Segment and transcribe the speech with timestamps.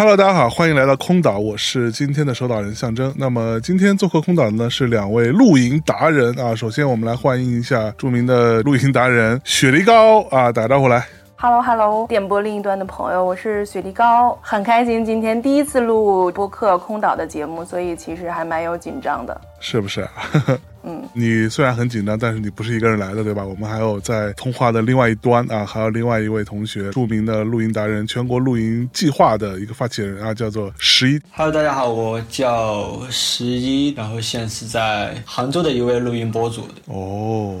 [0.00, 3.12] Hello，大家好，欢迎来到空岛，我是今天的守岛人象征。
[3.18, 6.54] 那么今天做客空岛的呢是两位露营达人啊。
[6.54, 11.06] 首先我们来欢迎一下著名的露营达人雪梨高啊，打个招呼来。
[11.42, 20.06] Hello，Hello，电波另一端的朋友，我是雪梨高，很开心今天第一次录播客空岛的节目，所以其实还蛮有紧张的，是不是？
[20.84, 23.42] 嗯，你虽然很紧张，但是你不是一个人来的，对吧？
[23.42, 31.18] 我们还有在通话的另外一端啊，还有另外一位同学，著名的露营达人，全国露营计划的一个发起人啊，叫做十一。
[31.34, 36.68] Hello，大家好，我叫十一，然后现在是在杭州的一位录音博主。
[36.84, 37.56] 哦，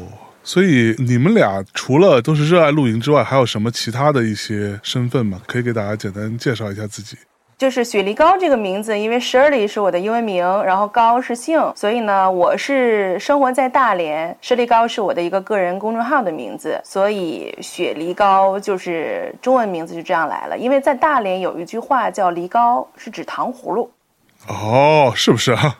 [0.52, 5.40] 所以你们俩除了都是热爱露营之外，还有什么其他的一些身份吗？
[5.46, 7.16] 可以给大家简单介绍一下自己。
[7.56, 20.58] 就是雪梨高这个名字，因为 Shirley 是我的英文名，然后高是姓，所以呢，我是生活在大连，Shirley 高是我的一个个人公众号的名字，所以雪梨高就是中文名字就这样来了。
[20.58, 23.88] 因为在大连有一句话叫“梨高”，是指糖葫芦。
[24.48, 25.78] 哦，是不是啊？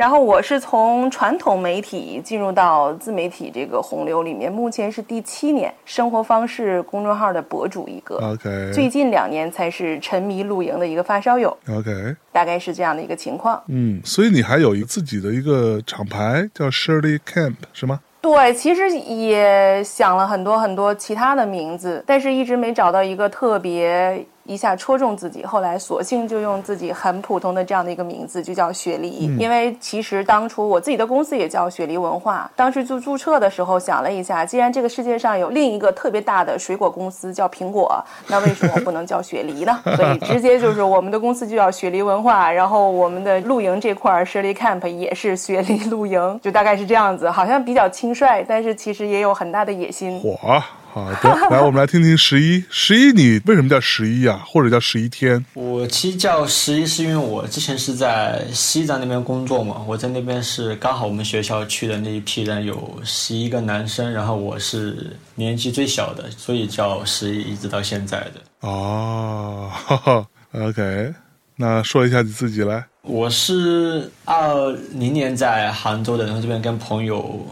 [0.00, 8.16] 然后我是从传统媒体进入到自媒体这个洪流里面，目前是第七年，生活方式公众号的博主一个。
[8.16, 13.62] OK 最近两年才是沉迷露营的一个发烧友，OK，大概是这样的一个情况。
[13.66, 18.00] 嗯，所以你还有一自己的一个厂牌叫 Shirley Camp 是吗？
[18.22, 25.44] 对，其实也想了很多很多其他的名字，但是一直没找到一个特别一下戳中自己。
[25.44, 29.34] 后来索性就用自己很普通的这样的一个名字，就叫雪梨。
[29.38, 39.78] 因为其实当初我自己的公司也叫雪梨文化，当时就注册的时候想了一下，既然这个世界上有另一个特别大的水果公司叫苹果，那为什么不能叫雪梨呢？
[39.96, 50.18] 所以直接就是我们的公司就叫雪梨文化，然后我们的露营这块儿 Shirley Camp 也是雪梨露营，就大概是这样子，好像比较轻率，但是其实也有很大的野心。
[50.20, 50.66] 火啊！
[50.92, 52.64] 好的，来，我们来听听十一。
[52.68, 54.42] 十一，你为什么叫十一啊？
[54.44, 55.44] 或者叫十一天？
[55.54, 68.68] 我其实叫十一，是因为我之前是在西藏那边工作嘛，我在那边是刚好我们学校去的那一批人有十一个男生，然后我是年纪最小的，所以叫十一，一直到现在的。
[68.68, 71.14] 哦哈哈， OK，
[71.54, 72.84] 那说一下你自己来。
[73.02, 77.46] 我是二零年在杭州的，然后这边跟朋友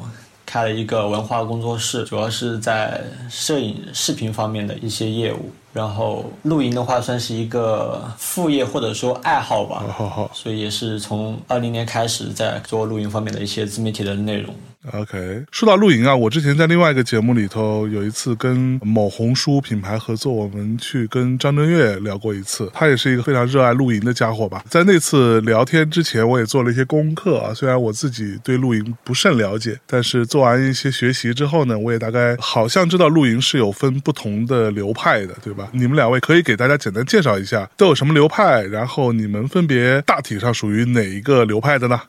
[0.49, 5.53] 开了一个文化工作室，主要是在摄影、视频方面的一些业务。
[5.75, 9.85] 然后露营的话，算是一个副业或者说爱好吧。
[10.33, 14.55] 所以也是从二零年开始在做露营方面的一些自媒体的内容。
[14.93, 22.71] OK，说到露营啊，我之前在另外一个节目里头有一次跟某红书品牌合作，我们去跟张震岳聊过一次。
[22.73, 24.63] 他也是一个非常热爱露营的家伙吧。
[24.69, 27.53] 在那次聊天之前，我也做了一些功课啊。
[27.53, 35.69] 虽然我自己对露营不甚了解，但是做完一些学习之后呢，我也大概好像知道露营是有分不同的流派的，对吧？
[35.73, 42.01] 你们两位可以给大家简单介绍一下都有什么流派，然后你们分别大体上属于哪一个流派的呢？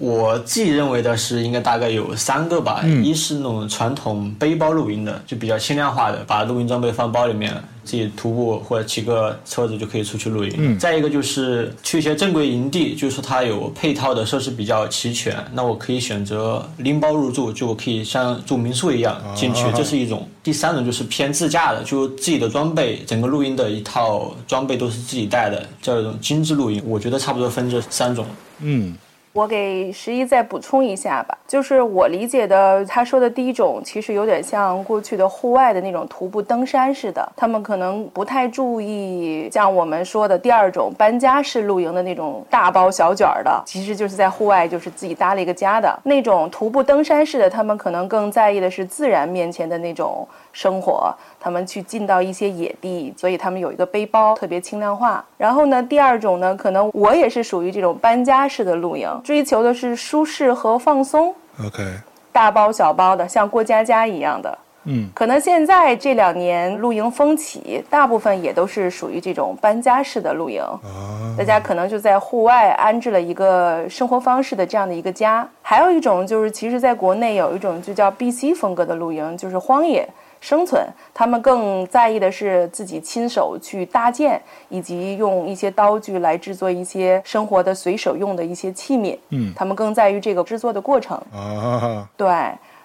[0.00, 2.82] 我自己认为的是，应该大概有三个吧。
[3.04, 10.78] 一是那种传统背包露营的，就比较轻量化的，把露营装备放包里面，自己徒步或者骑个车子就可以出去露营。
[10.78, 20.26] 再一个就是去一些正规营地，就是说它有配套的设施比较齐全，那我可以选择拎包入住，就我可以像住民宿一样进去，这是一种。
[20.42, 26.82] 第三种就是偏自驾的，就自己的装备，整个露营的一套装备都是自己带的，叫一种精致露营。
[26.86, 28.24] 我觉得差不多分这三种。
[28.60, 28.96] 嗯
[29.32, 55.24] 我给十一再补充一下吧，就是我理解的，他说的第一种其实有点像过去的户外的那种徒步登山似的，他们可能不太注意像我们说的第二种搬家式露营的那种大包小卷儿的，其实就是在户外就是自己搭了一个家的那种徒步登山式的，他们可能更在意的是自然面前的那种生活，他们去进到一些野地，所以他们有一个背包特别轻量化。
[55.38, 61.34] 然后呢，第二种呢，可能我也是属于这种搬家式的露营，追求的是舒适和放松
[61.64, 61.82] ，，OK，
[62.30, 64.58] 大包小包的，像过家家一样的。
[64.84, 70.62] 嗯，可能现在这两年露营风起，大部分也都是属于这种搬家式的露营。
[70.62, 75.46] 啊，大家可能就在户外安置了一个生活方式的这样的一个家。
[75.60, 80.08] 还有一种就是，其实在国内有一种就叫 BC 风格的露营，就是荒野
[80.40, 80.84] 生存。
[81.14, 89.16] 他们更在意的是自己亲手去搭建，以及用一些刀具来制作一些生活的随手用的一些器皿。
[89.28, 91.16] 嗯他们更在于这个制作的过程。
[91.32, 92.28] 啊，对，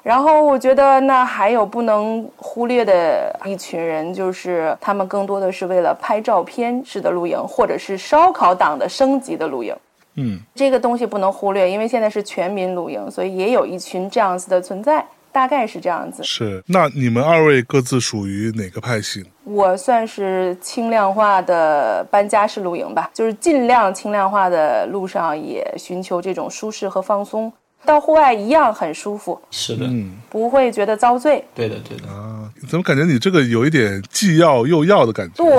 [0.03, 9.75] 然后我觉得那还有不能忽略的一群人，就是他们更多的是为了拍照片式的露营，或者是烧烤党的升级的露营。
[10.17, 16.23] 嗯，这个东西不能忽略，因为现在是全民露营，所以也有一群这样子的存在，大概是这样子。
[16.23, 16.63] 是。
[16.65, 19.21] 那你们二位各自属于哪个派系？
[19.43, 27.51] 我算是轻量化的搬家式露营吧，就是尽量轻量化的路上也寻求这种舒适和放松，
[27.83, 31.43] 到户外一样很舒服，是的，嗯不会觉得遭罪。
[31.53, 32.07] 对的，对的。
[32.07, 35.43] 啊，怎么感觉你这个有一点既要又要的感觉？
[35.43, 35.53] 对，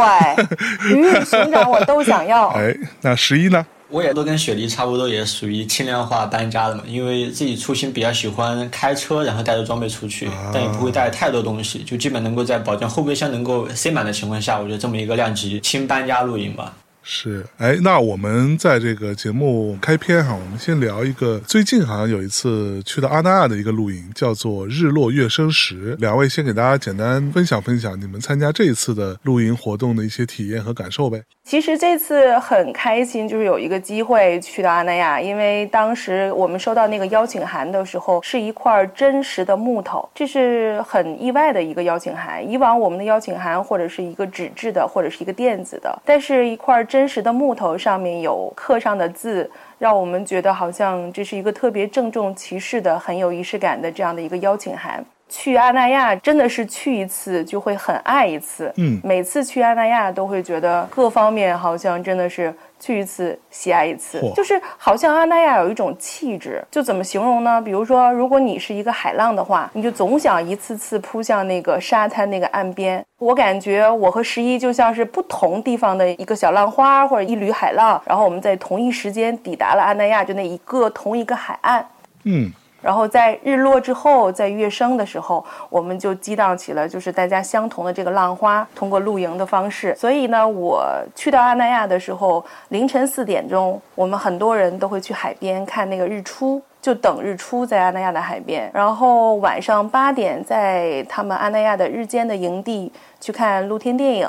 [0.96, 2.48] 鱼与熊掌我都想要。
[2.48, 3.66] 哎，那十一呢？
[3.88, 6.82] 我也都跟雪梨差不多，也属于轻量化搬家的嘛。
[6.86, 16.74] 因为自己出行比较喜欢开车，然后带着装备出去，但也不会带太多东西，就基本能够在保证后备箱能够塞满的情况下，我觉得这么一个量级轻搬家露营吧。
[17.08, 25.96] 是，哎，那我们在这个节目开篇哈，我们先聊一个最近好像有一次去到阿那亚的一个露营，叫做日落月升时。
[26.00, 31.22] 两位先给大家简单分享分享你们参加这一次的露营活动的一些体验和感受呗。
[31.44, 42.44] 其实这次很开心，就是有一个机会去到阿那亚，因为当时我们收到那个邀请函的时候，是一块真实的木头，这是很意外的一个邀请函。
[42.50, 55.04] 以往我们的邀请函或者是一个纸质的，或者是一个电子的，但是一块真真实的木头上面有刻上的字，让我们觉得好像这是一个特别郑重其事的、很有仪式感的这样的一个邀请函。
[55.28, 67.60] 去阿那亚真的是去一次就会很爱一次，嗯每次去阿那亚都会觉得各方面好像真的是去一次喜爱一次，就是好像阿那亚有一种气质，就怎么形容呢？
[67.60, 73.04] 比如说，如果你是一个海浪的话，你就总想一次次扑向那个沙滩那个岸边。
[73.18, 81.84] 我感觉我和十一就像是不同地方的一个小浪花或者一缕海浪，然后我们在同一时间抵达了阿那亚，就那一个同一个海岸。
[82.24, 89.94] 嗯，然后在日落之后，在月升的时候，我们就激荡起了就是大家相同的这个浪花，通过露营的方式。
[89.96, 90.84] 所以呢，我
[91.14, 96.62] 去到阿那亚的时候，凌晨四点钟，我们很多人都会去海边看那个日出。
[96.82, 104.28] 就等日出在阿那亚的海边，然后晚上八点在他们阿那亚的日间的营地去看露天电影，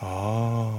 [0.00, 0.70] 哦，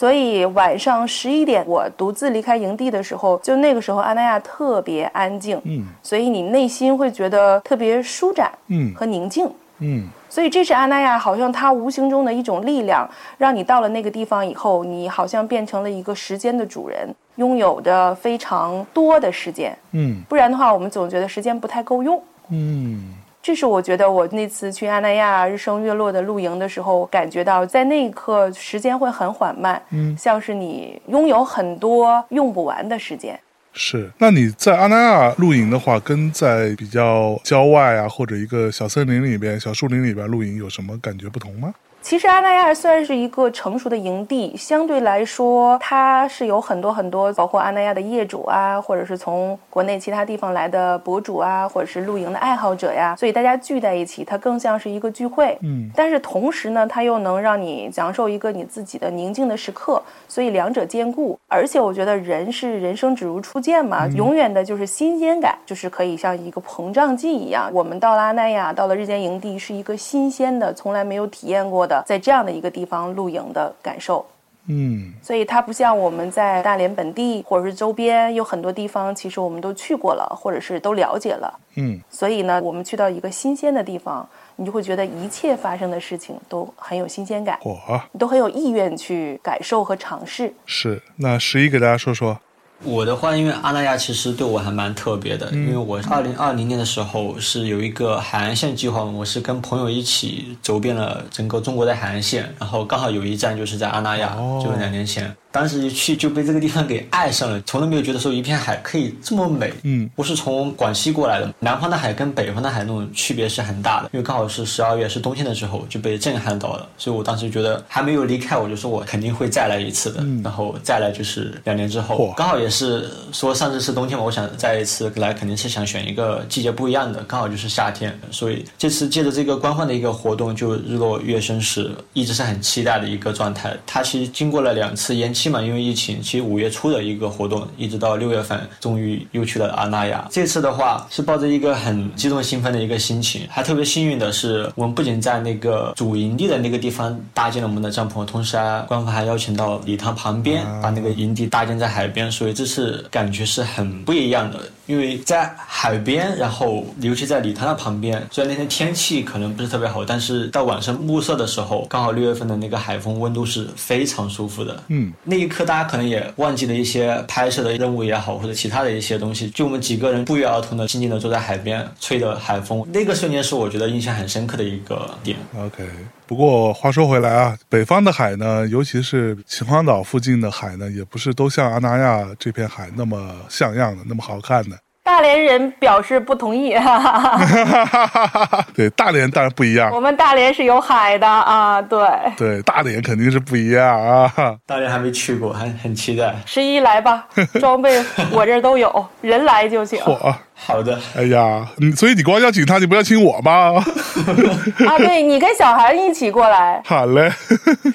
[0.00, 9.46] 所以晚上十一点我独自离开营地的时候，就那个时候阿那亚特别安静，嗯所以你内心会觉得特别舒展嗯和宁静。
[9.80, 13.06] 嗯，所以这是阿那亚好像它无形中的一种力量，
[13.36, 17.06] 让你到了那个地方以后，你好像变成了一个时间的主人，
[17.36, 19.76] 拥有的非常多的时间。
[19.92, 22.18] 嗯不然的话，我们总觉得时间不太够用。
[22.48, 23.04] 嗯，
[23.42, 33.38] 这是我觉得我那次去阿那亚日升月落的露营的时候，感觉到在那一刻时间会很缓慢，嗯像是你拥有很多用不完的时间。
[33.72, 34.10] 是。
[34.18, 41.72] 那你在阿那亚露营的话，跟在比较郊外啊，或者一个小森林里边、小树林里边露营有什么感觉不同吗？
[42.02, 55.56] 其实阿那亚算是一个成熟的营地，相对来说，它是有很多很多，包括阿那亚的业主啊，或者是从国内其他地方来的博主啊，或者是露营的爱好者呀，所以大家聚在一起，它更像是一个聚会。
[55.60, 61.38] 嗯但是同时呢，它又能让你享受一个你自己的宁静的时刻，所以两者兼顾。
[61.48, 67.70] 而且我觉得人是人生只如初见嘛，永远的就是新鲜感，就是可以像一个膨胀剂一样。
[67.72, 74.24] 我们到了阿那亚，到了日间营地，是一个新鲜的，从来没有体验过的，在这样的一个地方露营的感受。
[74.72, 81.58] 嗯所以它不像我们在大连本地或者是周边有很多地方，其实我们都去过了，或者是都了解了。
[81.76, 90.52] 嗯，所以呢，我们去到一个新鲜的地方，你就会觉得一切发生的事情都很有新鲜感，嚯、你都很有意愿去感受和尝试。
[90.66, 91.02] 是。
[91.16, 92.38] 那十一给大家说说。
[92.82, 105.34] 我的话，因为阿那亚其实对我还蛮特别的，因为我二零二零年的时候是有一个海岸线计划，我是跟朋友一起走遍了整个中国的海岸线，然后刚好有一站就是在阿那亚，哦就是两年前。
[105.52, 109.72] 当时一去就被这个地方给爱上了，从来没有觉得说一片海可以这么美。
[109.82, 116.88] 嗯，我是从广西过来的，南方的海跟北方的海那种区别是很大的，因为刚好是十二月，是冬天的时候，就被震撼到了。
[116.96, 120.24] 所以我当时觉得还没有离开，我就说我肯定会再来一次的。
[120.44, 133.76] 然后再来就是两年之后嚯，刚好也是说上次是冬天嘛，我想再一次来肯定是想选一个季节不一样的，刚好就是夏天，所以这次借着这个官方的一个活动，就日落月升时，一直是很期待的一个状态。
[133.86, 140.26] 它其实经过了两次延期嘛，因为疫情，其实五月初的一个活动，一直到六月份，终于又去了阿那亚。
[140.30, 154.60] 这次的话是抱着一个很激动兴奋的一个心情，还特别幸运的是，我们不仅在那个主营地的那个地方搭建了我们的帐篷，同时啊，官方还邀请到礼堂旁边，把那个营地搭建在海边，所以这次感觉是很不一样的。
[154.90, 164.82] 因为在海边，然后尤其在礼堂的旁边，虽然那天天气可能不是特别好，但是到晚上暮色的时候，刚好六月份的那个海风温度是非常舒服的。
[164.88, 175.38] 嗯，那一刻大家可能也忘记了一些拍摄的任务也好，或者其他的一些东西，就我们几个人不约而同的静静的坐在海边，吹着海风，那个瞬间是我觉得印象很深刻的一个点。
[175.56, 175.88] OK，
[176.30, 184.78] 不过话说回来啊，北方的海呢，尤其是秦皇岛附近的海呢，也不是都像阿那亚这片海那么像样的，那么好看的。
[185.10, 191.98] 大连人表示不同意，哈哈哈对，大连当然不一样我，们大连是有海的啊，对。
[192.36, 194.56] 对，大连肯定是不一样啊。
[194.64, 196.32] 大连还没去过，还很期待。
[196.46, 197.26] 十一来吧，
[197.58, 198.00] 装备
[198.30, 199.98] 我这儿都有，人来就行。
[199.98, 203.84] 嚯，好的，哎呀，你所以你光邀请他，你不要请我吗？
[204.86, 207.28] 啊，对你跟小韩一起过来，好嘞。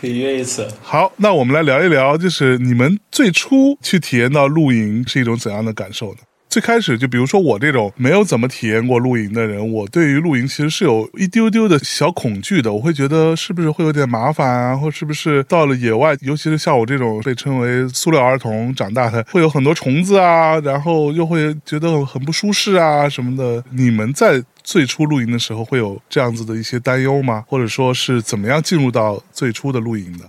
[0.02, 0.68] 可以约一次。
[0.84, 6.18] 好，那我们来聊一聊，就是你们最初去体验到露营是一种怎样的感受呢？
[6.56, 12.72] 最开始就比如说我这种没有怎么体验过露营的人，我对于露营其实是有一丢丢的小恐惧的。
[12.72, 23.62] 我会觉得是不是会有点麻烦啊，或是不是到了野外，尤其是像我这种被称为塑料儿童长大的，会有很多虫子啊，然后又会觉得很不舒适啊什么的。
[23.72, 27.44] 你们在最初露营的时候会有这样子的一些担忧吗？
[27.50, 30.24] 或者说是怎么样进入到最初的露营的？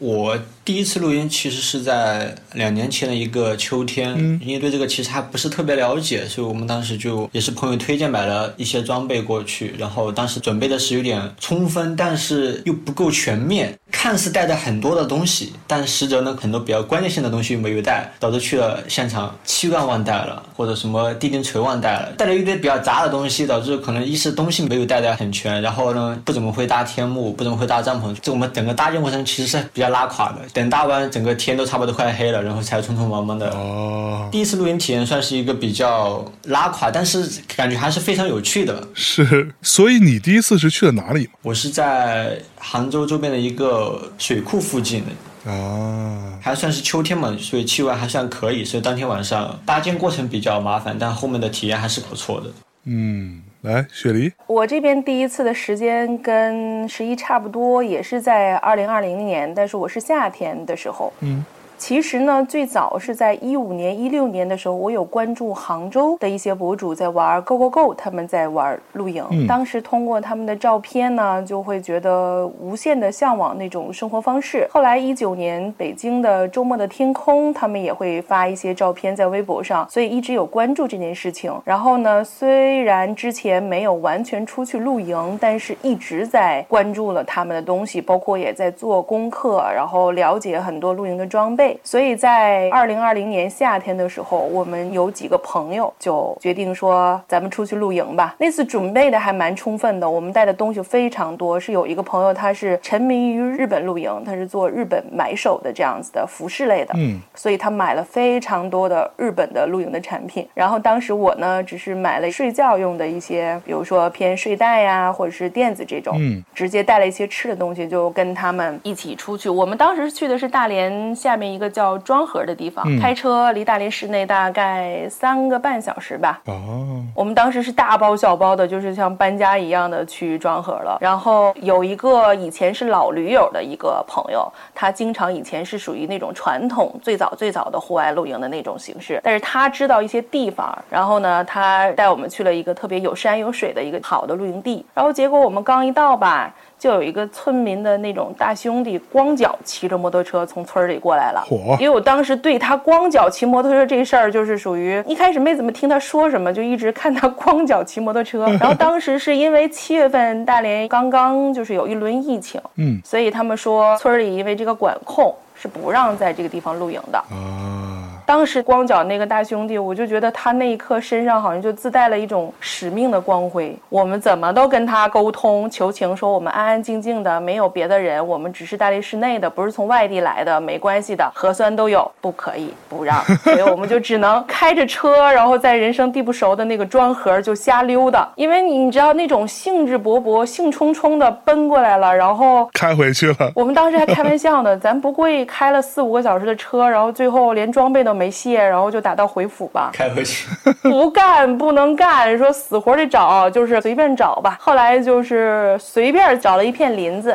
[0.00, 30.38] 我第一次录音其实是在两年前的一个秋天，因为对这个其实还不是特别了解，所以我们当时就也是朋友推荐买了一些装备过去，然后当时准备的是有点充分，但是又不够全面，看似带着很多的东西，但实则呢很多比较关键性的东西没有带，导致去了现场气罐忘带了，或者什么地钉锤忘带了，带了一堆比较杂的东西，导致可能一是东西没有带的很全，然后呢不怎么会搭天幕，不怎么会搭帐篷，这我们整个搭建过程其实是比较拉垮的。
[30.52, 33.50] 等搭完，整个天都差不多快黑了，然后才匆匆忙忙的。
[33.50, 38.86] 哦，第一次露营体验算是一个比较拉垮，但是感觉还是非常有趣的。
[38.94, 41.28] 是，所以你第一次是去了哪里？
[41.42, 43.79] 我是在杭州周边的一个
[44.18, 52.46] 水库附近的，啊，还算是秋天嘛，所以气温还算可以，所以当天晚上搭建过程比较麻烦，但后面的体验还是不错的。
[52.84, 61.12] 嗯，来，雪梨，我这边第一次的时间跟十一差不多，也是在二零二零年，但是我是夏天的时候。
[61.20, 61.44] 嗯。
[61.80, 69.24] 其实呢，最早是在一五年、一六年的时候，我有关注杭州的一些博主在玩 Go Go Go，他们在玩露营。
[69.30, 74.68] 嗯当时通过他们的照片呢，就会觉得无限的向往那种生活方式。
[74.70, 81.50] 后来一九年北京的周末的天空，他们也会发一些照片在微博上，所以一直有关注这件事情。
[81.64, 91.69] 然后呢，虽然之前没有完全出去露营，但是一直在关注了他们的东西，包括也在做功课，然后了解很多露营的装备。
[91.82, 98.34] 所以在二零二零年夏天的时候，我们有几个朋友就决定说，咱们出去露营吧。
[98.38, 101.58] 那次准备的还蛮充分的，我们带的东西非常多。
[101.60, 110.48] 是有一个朋友，他是沉迷于日本露营，他是做日本买手的这样子的服饰类的，嗯，所以他买了非常多的日本的露营的产品。
[110.54, 119.48] 然后当时我呢，只是买了睡觉用的一些，比如说偏睡袋呀，或者是垫子这种，嗯，直接带了一些吃的东西，就跟他们一起出去。
[119.48, 126.40] 我们当时去的是大连下面一个叫庄河的地方，嗯开车离大连市内大概三个半小时吧。
[126.46, 130.98] 哦，我们当时是大包小包的，就是像搬家一样的去庄河了。
[131.00, 144.84] 然后有一个以前是老驴友的一个朋友，他经常以前是属于那种传统最早最早的户外露营的那种形式，但是他知道一些地方，然后呢，他带我们去了一个特别有山有水的一个好的露营地。
[144.94, 146.52] 然后结果我们刚一到吧。
[146.80, 151.44] 就有一个村民的那种大兄弟，光脚骑着摩托车从村里过来了。
[151.46, 158.46] 火因为我当时对他光脚骑摩托车这事儿，就是属于一开始没怎么听他说什么，就一直看他光脚骑摩托车。
[158.58, 167.18] 然后当时是因为七月份大连刚刚就是有一轮疫情，嗯所以他们说村里因为这个管控是不让在这个地方露营的。
[167.18, 167.99] 啊，
[168.30, 173.76] 当时光脚那个大兄弟，我就觉得他那一刻身上好像就自带了一种使命的光辉。
[173.88, 193.50] 我们怎么都跟他沟通求情，说我们安安静静的，没有别的人，我们只是大力市内的，不是从外地来的，没关系的，核酸都有，不可以不让，所以我们就只能开着车，然后在人生地不熟的那个庄河就瞎溜达，因为你你知道那种兴致勃勃、兴冲冲的奔过来了，然后开回去了。
[193.56, 199.90] 我们当时还开玩笑呢，咱不贵开了四五个小时的车，然后最后连装备都没卸，然后就打道回府吧？
[199.94, 200.46] 开回去，
[200.84, 204.58] 不干，不能干，说死活得找，就是随便找吧。
[204.60, 207.34] 后来就是随便找了一片林子，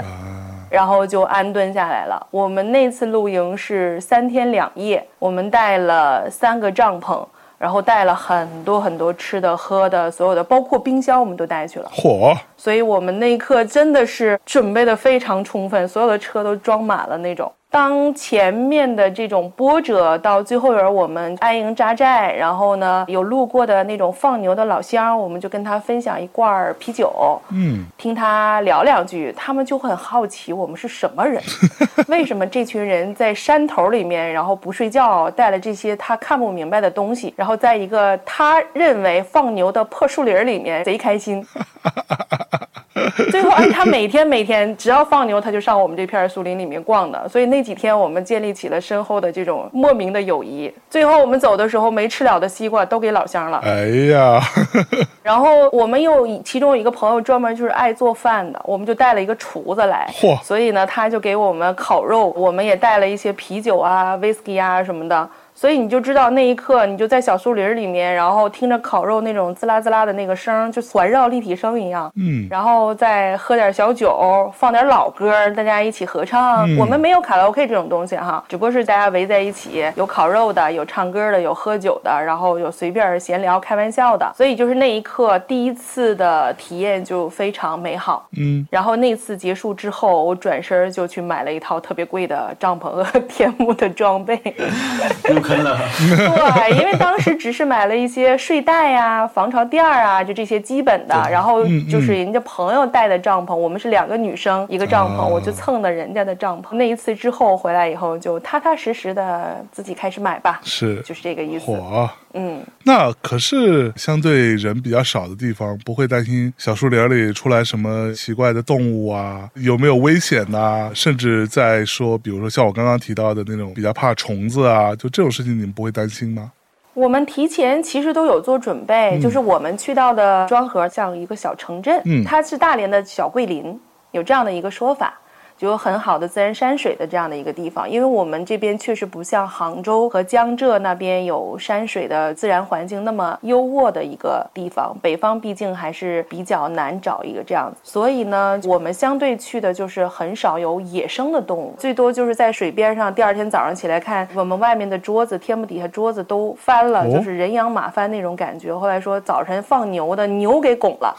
[0.70, 2.28] 然后就安顿下来了。
[2.30, 7.26] 我们那次露营是三天两夜，我们带了三个帐篷。
[7.58, 11.90] 然后带了很多很多吃的喝的，所有的包括冰箱我们都带去了。
[11.90, 17.52] 火所以我们那一刻真的是准备的非常充分，所有的车都装满了那种。
[17.70, 31.44] 当前面的这种波折到最后边，我们安营扎寨，然后呢有路过的那种放牛的老乡，我们就跟他分享一罐儿啤酒，嗯，听他聊两句，他们就很好奇我们是什么人，
[32.08, 41.46] 为什么这群人在山头里面，然后不睡觉，带了这些他看不明白的东西，然后在一个他认为放牛的破树林里面贼开心。
[43.32, 47.28] 最后，哎，他每天每天只要放牛，他就上我们这片树林里面逛的。
[47.28, 50.74] 所以那几天我们建立起了深厚的这种莫名的友谊。
[50.90, 53.62] 最后我们走的时候，没吃了的西瓜都给老乡了。
[53.64, 54.40] 哎呀，
[55.22, 65.30] 然后我们又其中有一个朋友专门就是爱做饭的，我们就带了一个厨子来，嚯所以呢，他就给我们烤肉，我们也带了一些啤酒啊、whisky 啊什么的。
[65.56, 72.12] 所以你就知道那一刻，你就在小树林里面，然后听着烤肉那种滋啦滋啦的那个声儿，就环绕立体声一样。
[72.18, 76.70] 嗯，然后再喝点小酒，放点老歌，大家一起合唱。
[76.70, 84.30] 嗯我们没有卡拉 OK 这种东西哈，只不过是大家围在一起，有烤肉的，有唱歌的，有喝酒的，然后有随便闲聊、开玩笑的。
[84.36, 88.28] 所以就是那一刻，第一次的体验就非常美好。
[88.38, 94.38] 嗯，然后那次结束之后，我转身就去买了一套特别贵的帐篷和 天幕的装备。
[95.48, 95.78] 了。
[96.00, 101.16] 对，因为当时只是买了一些睡袋呀、防潮垫儿啊，就这些基本的。
[101.30, 106.76] 然后嗯就是人家朋友带的帐篷，我们是两个女生一个帐篷，啊我就蹭的人家的帐篷。
[106.76, 111.66] 那一次之后回来以后，就踏踏实实的自己开始买吧，是就是这个意思。
[111.66, 112.10] 火。
[112.38, 119.50] 嗯，那可是相对人比较少的地方，不会担心小树林里出来什么奇怪的动物啊？
[119.56, 126.52] 有没有危险呐、甚至在说，比如说像我刚刚提到的那种比较怕虫子啊，就这种事情，你们不会担心吗？
[126.94, 133.80] 我们提前其实都有做准备，就是我们去到的庄河像一个小城镇，嗯它是大连的小桂林，
[134.12, 135.18] 有这样的一个说法。
[135.58, 144.96] 就有很好的自然山水的这样的一个地方，因为我们这边确实不像杭州和江浙那边有山水的自然环境那么优渥的一个地方。
[145.02, 158.78] 北方毕竟还是比较难找一个这样子，所以呢，我们相对去的就是很少有野生的动物，最多就是在水边上，第二天早上起来看我们外面的桌子，天幕底下桌子都翻了，哦就是人仰马翻那种感觉。
[158.78, 161.16] 后来说早晨放牛的牛给拱了。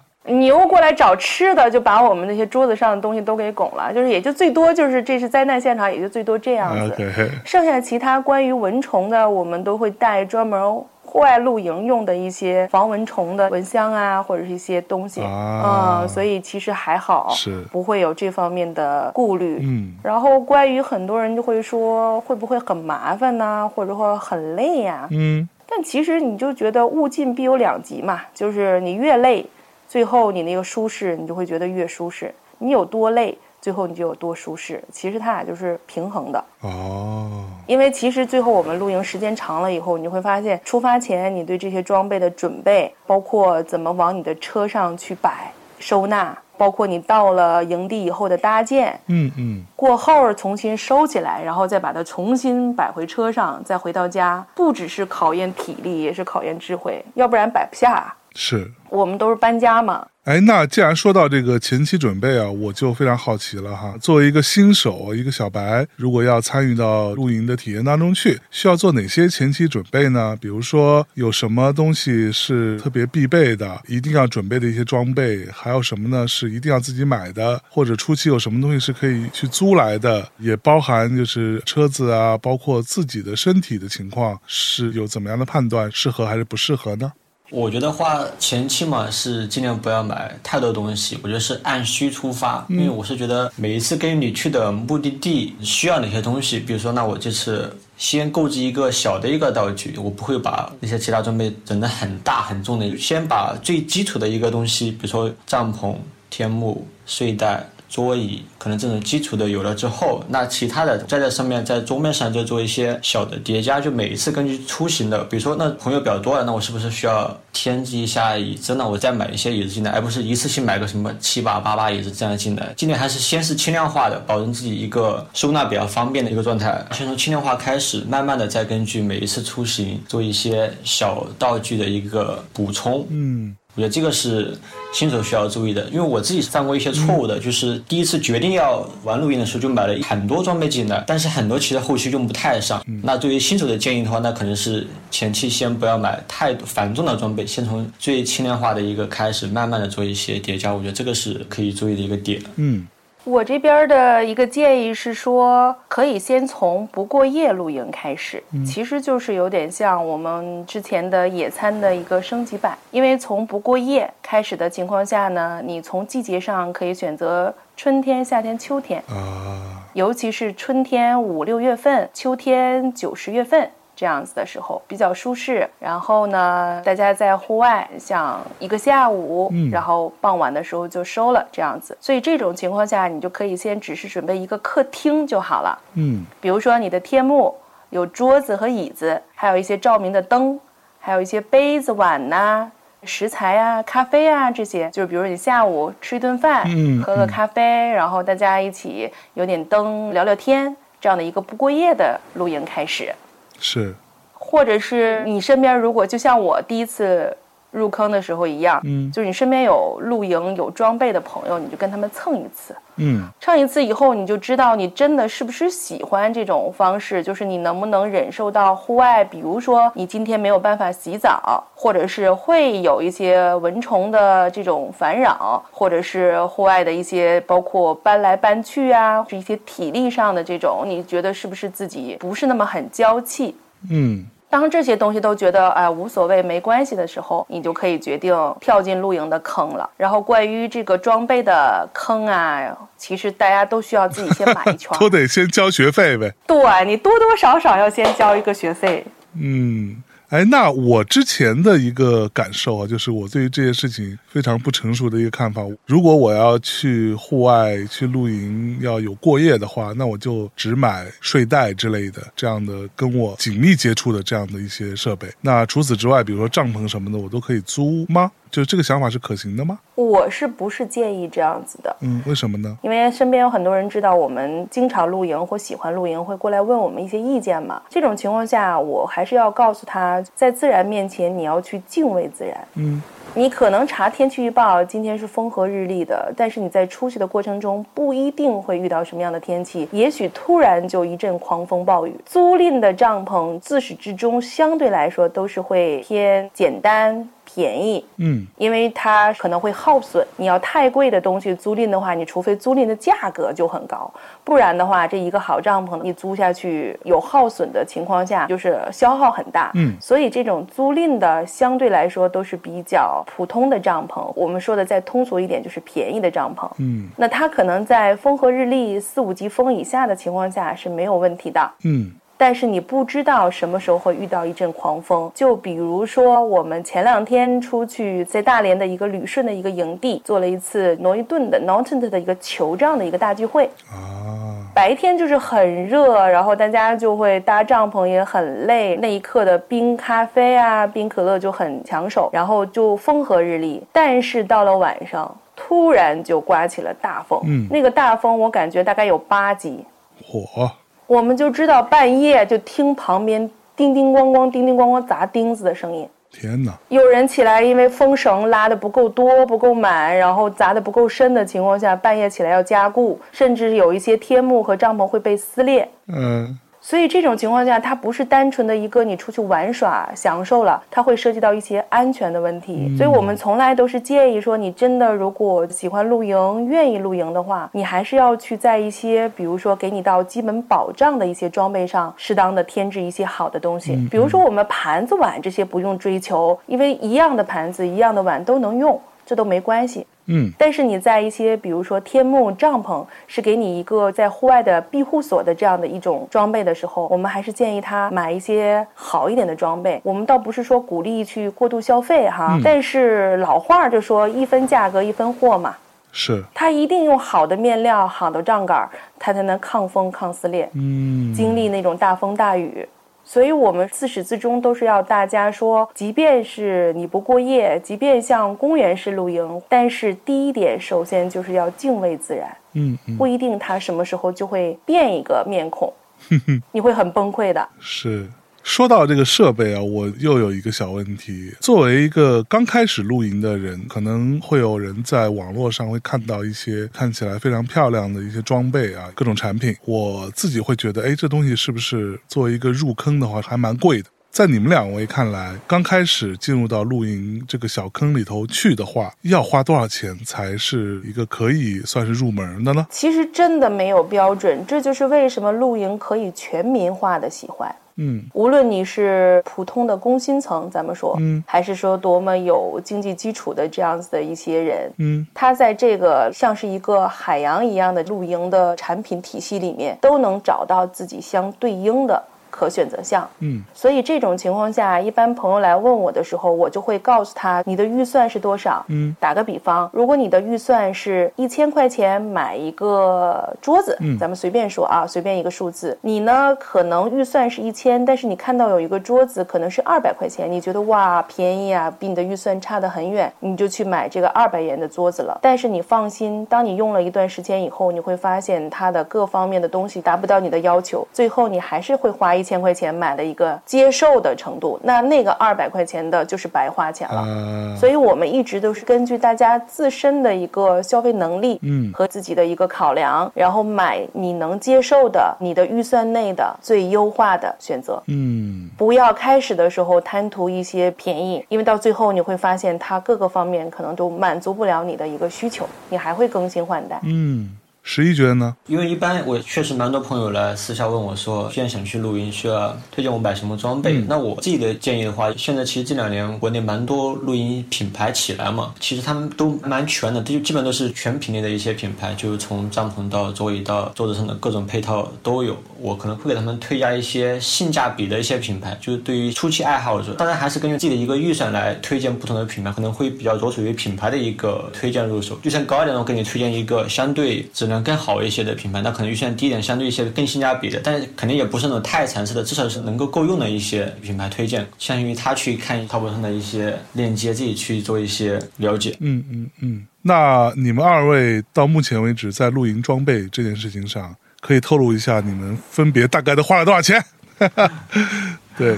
[0.26, 7.30] 牛过来找吃的，就把我们那些桌子上的东西都给拱了，就是也就最多就是这是灾难现场，也就最多这样子。
[7.44, 15.22] 剩下其他关于蚊虫的，我们都会带专门户外露营用的一些防蚊虫的蚊香啊，或者是一些东西。
[15.22, 16.02] 啊。
[16.02, 17.62] 嗯，所以其实还好，是。
[17.72, 19.58] 不会有这方面的顾虑。
[19.62, 29.44] 嗯，然后关于很多人就会说会不会很麻烦呐、或者说很累呀、嗯，但其实你就觉得物尽必有两极嘛，就是你越累，
[29.90, 32.32] 最后你那个舒适，你就会觉得越舒适。
[32.58, 34.80] 你有多累，最后你就有多舒适。
[34.92, 36.44] 其实它俩就是平衡的。
[36.60, 58.14] 哦，因为其实最后我们露营时间长了以后，你会发现，出发前你对这些装备的准备，包括怎么往你的车上去摆、收纳，包括你到了营地以后的搭建，嗯嗯，过后重新收起来，然后再把它重新摆回车上，再回到家，不只是考验体力，也是考验智慧，要不然摆不下。
[58.42, 63.94] 是我们都是搬家嘛，哎，那既然说到这个前期准备啊，我就非常好奇了哈。
[64.00, 70.34] 作为一个新手，一个小白，如果要参与到露营的体验当中去，需要做哪些前期准备呢？
[70.40, 76.26] 比如说有什么东西是特别必备的，一定要准备的一些装备，还有什么呢？
[76.26, 87.12] 是一定要自己买的，或者初期有什么东西是可以去租来的，也包含就是车子啊，包括自己的身体的情况，是有怎么样的判断，适合还是不适合呢？
[87.50, 105.96] 我觉得话前期嘛是尽量不要买太多东西，我觉得是按需出发，因为我是觉得每一次跟你去的目的地需要哪些东西，比如说那我这次先购置一个小的一个道具，我不会把那些其他装备整得很大很重的，先把最基础的一个东西，比如说帐篷、
[106.30, 107.68] 天幕、睡袋。
[107.90, 118.76] 桌椅可能这种基础的有了之后，那其他的再在上面在桌面上就做一些小的叠加，就每一次根据出行的，比如说那朋友比较多了，那我是不是需要添置一下椅子？
[118.76, 122.72] 那我再买一些椅子进来，而不是一次性买个什么七把八把椅子这样进来。
[122.76, 126.86] 尽量还是先是轻量化的，保证自己一个收纳比较方便的一个状态。
[126.92, 133.04] 先从轻量化开始，慢慢的再根据每一次出行做一些小道具的一个补充。
[133.10, 133.56] 嗯。
[133.76, 134.56] 我觉得这个是
[134.92, 142.84] 新手需要注意的，因为我自己犯过一些错误的，就是第一次决定要玩露营的时候就买了很多装备进来，但是很多其实后期用不太上。
[143.02, 150.72] 那对于新手的建议的话，那可能是前期先不要买太繁重的装备，先从最轻量化的一个开始，慢慢的做一些叠加。
[150.72, 152.42] 我觉得这个是可以注意的一个点。
[152.56, 152.86] 嗯。
[153.24, 162.76] 我这边的一个建议是说，可以先从不过夜露营开始，其实就是有点像我们之前的野餐的一个升级版。
[162.90, 173.70] 因为从不过夜开始的情况下呢，你从季节上可以选择春天、夏天、秋天啊，尤其是春天五六月份，秋天九十月份。
[174.00, 181.94] 这样子的时候比较舒适，然后呢，大家在户外像一个下午，然后傍晚的时候就收了这样子。
[182.00, 185.78] 所以这种情况下，你就可以先只是准备一个客厅就好了。
[185.96, 187.54] 嗯，比如说你的天幕
[187.90, 190.58] 有桌子和椅子，还有一些照明的灯，
[190.98, 194.88] 还有一些杯子碗呐、食材啊、咖啡啊这些。
[194.88, 196.64] 就是比如你下午吃一顿饭，
[197.04, 203.14] 喝个咖啡，然后大家一起有点灯聊聊天，这样的一个不过夜的露营开始。
[203.60, 203.94] 是，
[204.32, 207.36] 或者是你身边如果就像我第一次
[207.70, 233.56] 入坑的时候一样，嗯，就是你身边有露营有装备的朋友，你就跟他们蹭一次，嗯，蹭一次以后，你就知道你真的是不是喜欢这种方式，就是你能不能忍受到户外，比如说你今天没有办法洗澡，或者是会有一些蚊虫的这种烦扰，或者是户外的一些包括搬来搬去啊，是一些体力上的这种，你觉得是不是自己不是那么很娇气？
[233.90, 234.26] 嗯。
[234.50, 239.88] 当这些东西都觉得哎无所谓没关系的时候，你就可以决定跳进露营的坑了。
[239.96, 246.34] 然后关于这个装备的坑啊，其实大家都需要自己先买一圈， 都得先交学费呗。
[246.46, 249.06] 对你多多少少要先交一个学费。
[249.34, 250.02] 嗯。
[250.30, 255.60] 哎，那我之前的一个感受啊，就是我对于这件事情非常不成熟的一个看法。
[255.86, 265.26] 如果我要去户外去露营，要有过夜的话，那我就只买睡袋之类的这样的跟我紧密接触的这样的一些设备。
[265.40, 268.30] 那除此之外，比如说帐篷什么的，我都可以租吗？
[268.50, 269.78] 就这个想法是可行的吗？
[269.94, 271.96] 我是不是建议这样子的？
[272.00, 272.76] 嗯，为什么呢？
[272.82, 277.80] 因为身边有很多人知道我们经常露营或喜欢露营，会过来问我们一些意见嘛。
[277.88, 282.68] 这种情况下，我还是要告诉他，在自然面前，你要去敬畏自然。
[282.74, 283.02] 嗯。
[283.32, 292.14] 你可能查天气预报，今天是风和日丽的，但是你在出去的过程中不一定会遇到什么样的天气，也许突然就一阵狂风暴雨。
[292.26, 297.28] 租赁的帐篷自始至终相对来说都是会偏简单。
[297.52, 300.24] 便宜，嗯，因为它可能会耗损。
[300.36, 304.08] 你要太贵的东西租赁的话，你除非租赁的价格就很高，
[304.44, 309.72] 不然的话，这一个好帐篷你租下去有耗损的情况下，就是消耗很大。
[309.74, 314.32] 嗯，所以这种租赁的相对来说都是比较普通的帐篷。
[314.34, 316.70] 我们说的再通俗一点，就是便宜的帐篷。
[316.78, 321.72] 嗯，那它可能在风和日丽、四五级风以下的情况下是没有问题的。
[321.84, 322.12] 嗯。
[322.40, 343.82] 但是你不知道什么时候会遇到一阵狂风，就比如说我们前两天出去在大连的一个旅顺的一个营地做了一次诺伊顿的 n o t t n 的一个酋长的一个大聚会啊，白天就是很热，然后大家就会搭帐篷也很累，那一刻的冰咖啡啊、冰可乐就很抢手，然后就风和日丽。
[343.92, 349.84] 但是到了晚上，突然就刮起了大风，嗯，那个大风我感觉大概有八级，
[350.24, 350.70] 火。
[351.10, 356.72] 我们就知道半夜就听旁边叮叮咣咣、叮叮咣咣砸钉子的声音，天哪！
[356.88, 365.88] 有人起来，因为风绳拉的不够多、不够满，然后砸的不够深的情况下，半夜起来要加固，甚至有一些天幕和帐篷会被撕裂。
[366.06, 372.96] 嗯所以这种情况下，它不是单纯的一个你出去玩耍享受了，它会涉及到一些安全的问题。
[372.96, 383.94] 所以我们从来都是建议说，你真的如果喜欢露营、愿意露营的话，你还是要去在一些，比如说给你到基本保障的一些装备上，适当的添置一些好的东西。
[384.10, 388.98] 比如说我们盘子碗这些不用追求，因为一样的盘子、一样的碗都能用，
[389.30, 390.04] 这都没关系。
[390.26, 400.00] 嗯但是你在一些，比如说天幕、帐篷，是给你一个在户外的庇护所的这样的一种装备的时候，我们还是建议他买一些好一点的装备。
[400.02, 405.76] 我们倒不是说鼓励去过度消费哈，但是老话就说一分价格一分货嘛，
[406.10, 410.68] 是它一定用好的面料、好的帐杆，它才能抗风、抗撕裂。
[410.74, 412.88] 嗯经历那种大风大雨。
[413.32, 425.92] 所以，我们自始至终都是要大家说，即便是你不过夜，即便像公园式露营，但是第一点，首先就是要敬畏自然，嗯嗯不一定它什么时候就会变一个面孔，
[426.72, 427.68] 你会很崩溃的。
[427.78, 428.28] 是。
[428.70, 431.52] 说到这个设备啊，我又有一个小问题。
[431.58, 439.74] 作为一个刚开始露营的人，可能会有人在网络上会看到一些看起来非常漂亮的一些装备啊，各种产品。
[439.84, 444.08] 我自己会觉得，哎，这东西是不是作为一个入坑的话，还蛮贵的？
[444.30, 452.86] 在你们两位看来，刚开始进入到露营这个小坑里头去的话，要花多少钱才是一个可以算是入门的呢？
[452.88, 457.74] 其实真的没有标准，这就是为什么露营可以全民化的喜欢。
[458.00, 458.24] 嗯。
[458.34, 461.44] 无论你是普通的工薪层，咱们说，嗯。
[461.46, 465.26] 还是说多么有经济基础的这样子的一些人，嗯。
[465.32, 472.22] 他在这个像是一个海洋一样的露营的产品体系里面，都能找到自己相对应的
[472.60, 473.26] 可选择项。
[473.38, 478.84] 嗯所以这种情况下，一般朋友来问我的时候，我就会告诉他你的预算是多少。
[478.88, 495.38] 嗯打个比方，如果你的预算是一千块钱买一个桌子，嗯咱们随便说啊，随便一个数字，你呢可能预算是一千，但是你看到有一个桌子可能是二百块钱，你觉得哇便宜啊，比你的预算差得很远，你就去买这个二百元的桌子了。
[495.40, 507.22] 但是你放心，当你用了一段时间以后，你会发现它的各方面的东西达不到你的要求，最后你还是会花一千块钱买了一个接受的程度，那那个二百块钱的就是白花钱了。
[507.24, 518.02] 嗯，所以我们一直都是根据大家自身的一个消费能力，嗯和自己的一个考量，然后买你能接受的、你的预算内的最优化的选择。
[518.08, 526.98] 嗯不要开始的时候贪图一些便宜，因为到最后你会发现它各个方面可能都满足不了你的一个需求，你还会更新换代。
[527.04, 527.48] 嗯，
[527.92, 528.54] 十一觉得呢？
[528.68, 533.94] 因为一般我确实蛮多朋友来私下问我说，现在想去露营，需要推荐我买什么装备？
[534.06, 545.56] 那我自己的建议的话，现在其实这两年国内蛮多露营品牌起来嘛，其实他们都蛮全的，就基本都是全品类的一些品牌，就是从帐篷到座椅到桌子上的各种配套都有。
[545.80, 555.36] 我可能会给他们推荐一些性价比的一些品牌，就是对于初期爱好者，当然还是根据自己的一个预算来推荐不同的品牌，可能会比较着手于品牌的一个推荐入手。
[555.42, 568.96] 预算高一点的，我给你推荐一个相对质量更好一些的品牌，那可能预算低一点，相对一些更性价比的，但是肯定也不是那种太残次的，至少是能够够用的一些品牌推荐，相当于他去看淘宝上的一些链接，自己去做一些了解。
[569.00, 569.86] 嗯嗯嗯。
[570.02, 577.04] 那你们二位到目前为止在露营装备这件事情上，可以透露一下你们分别大概都花了多少钱？
[578.56, 578.76] 对，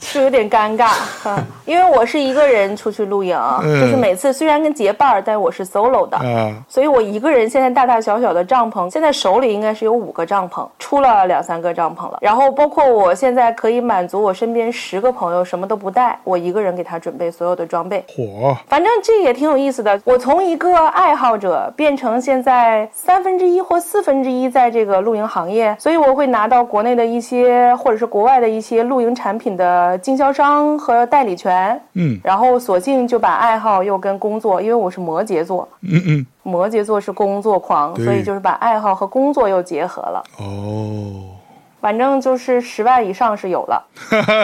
[0.00, 0.90] 是有点尴尬，
[1.26, 12.18] 嗯，因为我是一个人出去露营，嗯就是每次虽然跟结伴儿，但我是 solo 的，啊，所以我一个人现在大大小小的帐篷，现在手里应该是有五个帐篷，出了两三个帐篷了。
[12.20, 18.04] 然后包括我现在可以满足我身边十个朋友什么都不带，我一个人给他准备所有的装备。
[18.14, 20.00] 火，反正这也挺有意思的。
[20.04, 31.80] 我从一个爱好者变成现在三分之一或四分之一在这个露营行业，所以我会拿到国内的一些或者是国外的一些露营产品的经销商和代理权。
[31.94, 40.24] 嗯然后索性就把爱好又跟工作，因为我是摩羯座，嗯嗯，摩羯座是工作狂，所以就是把爱好和工作又结合了。
[40.38, 41.36] 哦，
[41.80, 43.84] 反正就是十万以上是有了，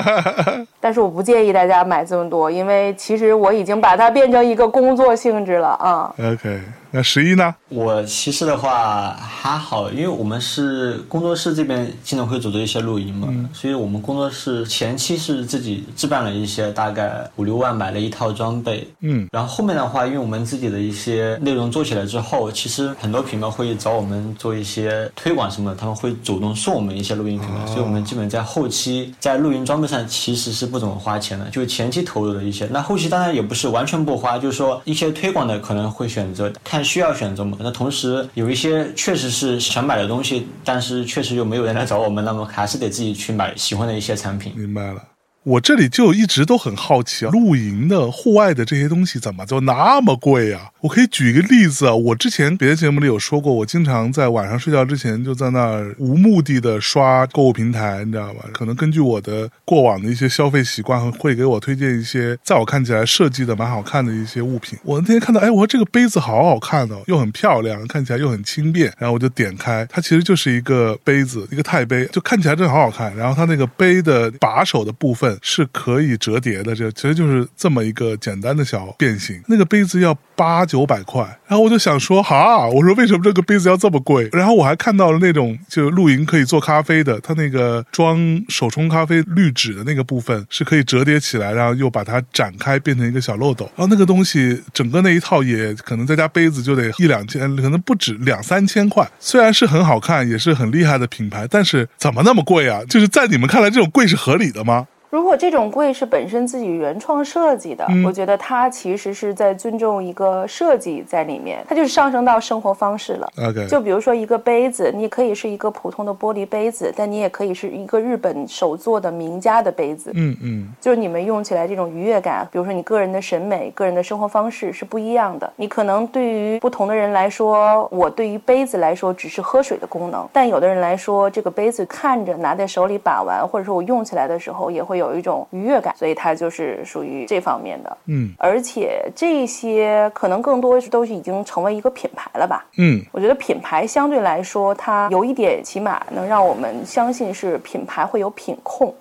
[0.78, 6.14] 但是我不建议大家买这么多，因为其实我已经把它变成一个工作性质了啊。
[6.18, 7.54] OK，那十一呢？
[7.68, 44.52] 我其实的话还好，因为我们是工作室这边经常会组织一些露营嘛，所以我们工作室前期是自己置办了一些大概五六万买了一套装备，嗯，然后后面的话，因为我们自己的一些内容做起来之后，其实很多品牌会找我们做一些推广什么的，他们会主动送我们一些露营品牌，所以我们基本在后期在露营装备上其实是不怎么花钱的，就是前期投入的一些，那后期当然也不是完全不花，就是说一些推广的可能会选择看需要选择嘛，那同时有一些确实是想买的东西，但是确实又没有人来找我们，那么还是得自己去买喜欢的一些产品。
[44.56, 45.02] 明白了。
[45.44, 50.70] 我这里就一直都很好奇啊，露营的、户外的这些东西怎么就那么贵啊？
[50.82, 58.44] 我可以举一个例子啊，我之前别的节目里有说过，我经常在晚上睡觉之前就在那儿无目的的刷购物平台，你知道吧？
[58.52, 64.78] 可能根据我的过往的一些消费习惯，会给我推荐一些在我看起来设计的蛮好看的一些物品。
[64.84, 73.16] 我那天看到，哎，我说这个杯子好好看哦，又很漂亮，看起来又很轻便，然后我就点开，它其实就是一个杯子，一个钛杯，就看起来真的好好看。
[73.16, 79.40] 然后它那个杯的把手的部分是可以折叠的，这其实就是这么一个简单的小变形。
[79.46, 84.28] 那个杯子要八九百块，然后我就想说，哈，我说为什么这个杯子要这么贵？
[84.32, 93.64] 然后我还看到了那种就露营可以做咖啡的，它那个装手冲咖啡滤纸的那个部分是可以折叠起来，然后又把它展开变成一个小漏斗。
[93.76, 99.08] 然后那个东西整个那一套也可能再加杯子就得一两千，可能不止两三千块。
[99.18, 102.80] 虽然是很好看，也是很厉害的品牌，但是怎么那么贵啊？
[102.88, 104.86] 就是在你们看来，这种贵是合理的吗？
[105.10, 113.28] 如果这种柜是本身自己原创设计的，我觉得它其实是在尊重一个设计在里面，它就是上升到生活方式了。
[113.38, 120.12] OK，就比如说一个杯子，你可以是一个普通的玻璃杯子，但你也可以是一个日本手做的名家的杯子。
[120.14, 125.52] 嗯嗯，就是你们用起来这种愉悦感，比如说你个人的审美、个人的生活方式是不一样的。
[125.56, 137.98] 你可能对于不同的人来说，我对于杯子来说只是喝水的功能，但有的人来说，这个杯子看着拿在手里把玩，或者说我用起来的时候也会有一种愉悦感，所以它就是属于这方面的。
[138.06, 142.64] 嗯而且这些可能更多是都是已经成为一个品牌了吧。
[142.76, 148.94] 嗯我觉得品牌相对来说，它有一点起码能让我们相信是品牌会有品控，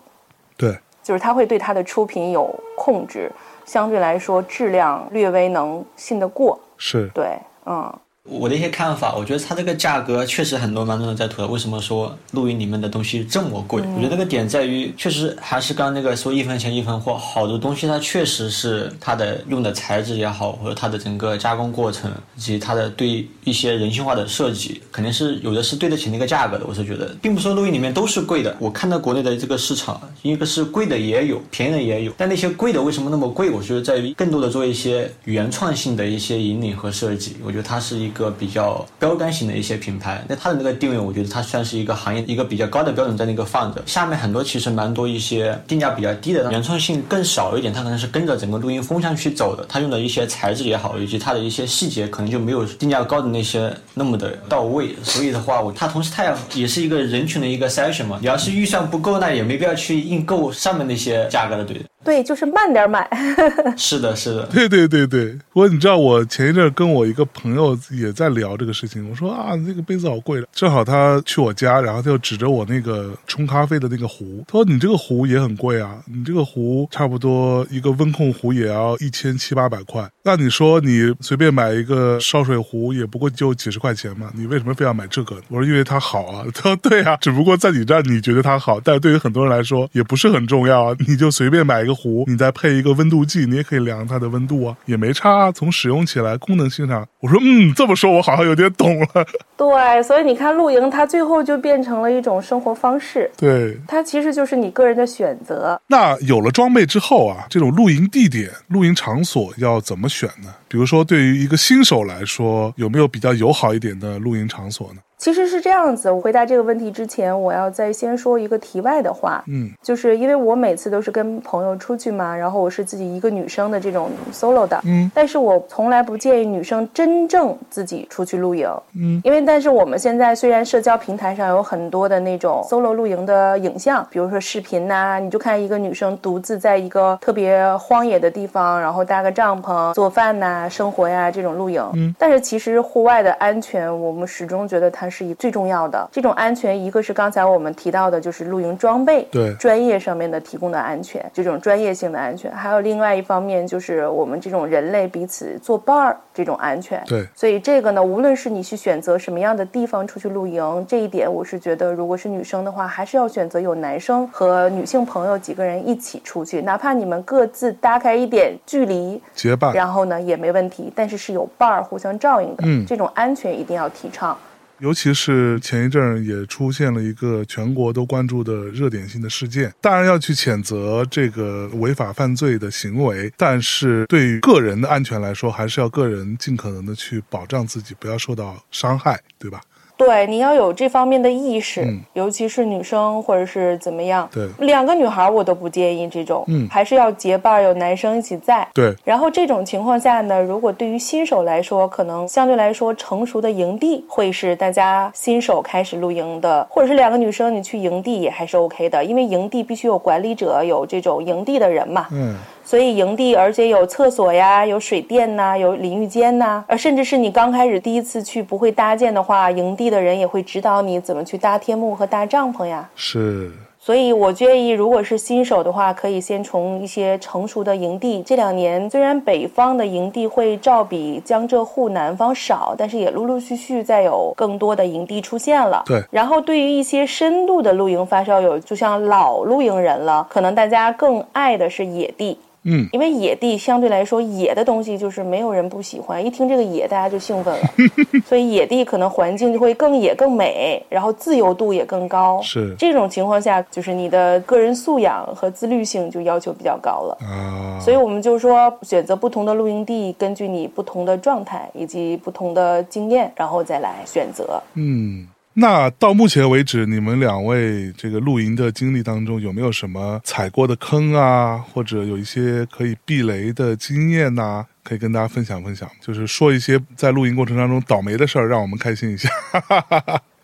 [0.58, 3.32] 对，就是它会对它的出品有控制，
[3.66, 6.60] 相对来说质量略微能信得过。
[6.78, 7.94] 是，对，嗯，
[8.30, 13.82] 我的一些看法，我觉得它这个价格确实很多蛮多人在吐槽，为什么说录音里面的东西这么贵？
[13.82, 26.66] 我觉得那个点在于，确实还是刚刚那个说一分钱一分货，好多东西它确实是它的用的材质也好，或者它的整个加工过程，以及它的对一些人性化的设计，肯定是有的是对得起那个价格的。
[26.68, 28.56] 我是觉得，并不是说录音里面都是贵的。
[28.60, 33.50] 我看到国内的这个市场，一个是贵的也有，便宜的也有，但那些贵的为什么那么贵？
[33.50, 37.38] 我觉得在于更多的做一些原创性的一些引领和设计。
[37.44, 43.82] 我觉得它是一个个比较标杆型的一些品牌，那它的那个定位，我觉得它算是一个行业一个比较高的标准在那个放着。
[43.86, 49.66] 下面很多其实蛮多一些定价比较低的，原创性更少一点，它可能是跟着整个录音风向去走的。
[49.70, 54.94] 它用的一些材质也好，以及它的一些细节，可能就没有定价高的那些那么的到位。
[55.02, 58.18] 所以的话，我它同时它也也是一个人群的一个筛选嘛。
[58.20, 61.86] 你要是预算不够，那也没必要去硬购上面那些价格的，对的。
[62.04, 63.08] 对，就是慢点买。
[63.76, 64.46] 是的，是的。
[64.48, 69.10] 对对对对，不过你知道，我前一阵儿跟我一个朋友也在聊这个事情。
[69.10, 70.48] 我说啊，这个杯子好贵了。
[70.54, 80.10] 正好他去我家，然后他就指着我那个冲咖啡的那个壶，他说：“你这个壶也很贵啊，你这个壶差不多一个温控壶也要一千七八百块。
[80.24, 86.46] 那你说你随便买一个烧水壶，也不过就几十块钱嘛，你为什么非要买这个？”我说：“因为它好啊。
[86.56, 90.96] ”他说：“对啊，只不过在你这儿你觉得它好，但是对于很多人来说也不是很重要啊。
[91.08, 95.52] 你就随便买一个壶，你再配一个温度计，你也可以量它的温度啊，也没差啊。
[95.52, 99.08] 从使用起来、功能性上，我说嗯，这么说我好像有点懂了。
[99.58, 105.80] 对，所以你看露营，它最后就变成了一种生活方式，对，它其实就是你个人的选择。
[105.88, 110.54] 那有了装备之后啊，这种露营地点、露营场所要怎么选呢？
[110.68, 115.02] 比如说，对于一个新手来说，有没有比较友好一点的露营场所呢？
[115.20, 146.08] 其实是这样子，我回答这个问题之前，我要再先说一个题外的话，嗯，就是因为我每次都是跟朋友出去嘛，然后我是自己一个女生的这种 solo 的，嗯，但是我从来不建议女生真正自己出去露营，嗯，因为但是我们现在虽然社交平台上有很多的那种 solo 露营的影像，比如说视频呐、你就看一个女生独自在一个特别荒野的地方，然后搭个帐篷做饭呐、生活呀这种露营，嗯，但是其实户外的安全，我们始终觉得它全是一最重要的。
[146.12, 157.02] 这种安全，一个是刚才我们提到的，就是露营装备对专业上面的提供的安全，这种专业性的安全，还有另外一方面就是我们这种人类彼此作伴儿这种安全。
[157.08, 169.74] 对所以这个呢，无论是你去选择什么样的地方出去露营，这一点我是觉得，如果是女生的话，还是要选择有男生和女性朋友几个人一起出去，哪怕你们各自搭开一点距离，结伴。
[169.74, 174.38] 然后呢也没问题，但是是有伴儿互相照应的，嗯这种安全一定要提倡。
[174.80, 189.62] 尤其是前一阵儿也出现了一个全国都关注的热点性的事件，当然要去谴责这个违法犯罪的行为，但是对于个人的安全来说，还是要个人尽可能的去保障自己，不要受到伤害，对吧？
[190.00, 194.28] 对，你要有这方面的意识，嗯尤其是女生或者是怎么样。
[194.32, 198.66] 对两个女孩我都不建议这种，嗯还是要结伴，有男生一起在。
[198.74, 212.08] 对，然后这种情况下呢，如果对于新手来说，可能相对来说成熟的营地会是大家新手开始露营的，或者是两个女生你去营地也还是 OK 的，因为营地必须有管理者，有这种营地的人嘛。
[212.12, 212.38] 嗯，
[212.70, 222.88] 所以营地而且有厕所呀，有水电呐，有淋浴间呐，呃，甚至是你刚开始第一次去不会搭建的话，营地的人也会指导你怎么去搭天幕和搭帐篷呀。
[222.94, 228.22] 是，所以我建议，如果是新手的话，可以先从一些成熟的营地。
[228.22, 235.82] 这两年虽然北方的营地会照比江浙沪南方少，但是也陆陆续续在有更多的营地出现了。
[235.88, 242.38] 对然后对于一些深度的露营发烧友，就像老露营人了，可能大家更爱的是野地。
[242.64, 247.62] 嗯，因为野地相对来说，野的东西就是没有人不喜欢，一听这个野，大家就兴奋了。
[248.28, 252.42] 所以野地可能环境就会更野、更美，然后自由度也更高。
[252.42, 257.18] 是这种情况下，就是你的个人素养和自律性就要求比较高了。
[257.22, 264.62] 啊，所以我们就说，选择不同的露营地，根据你不同的状态以及不同的经验，然后再来选择。
[264.74, 265.26] 嗯，
[265.60, 279.30] 那到目前为止，你们两位这个露营的经历当中，有没有什么踩过的坑啊，或者有一些可以避雷的经验呐、可以跟大家分享分享，就是说一些在露营过程当中倒霉的事儿，让我们开心一下。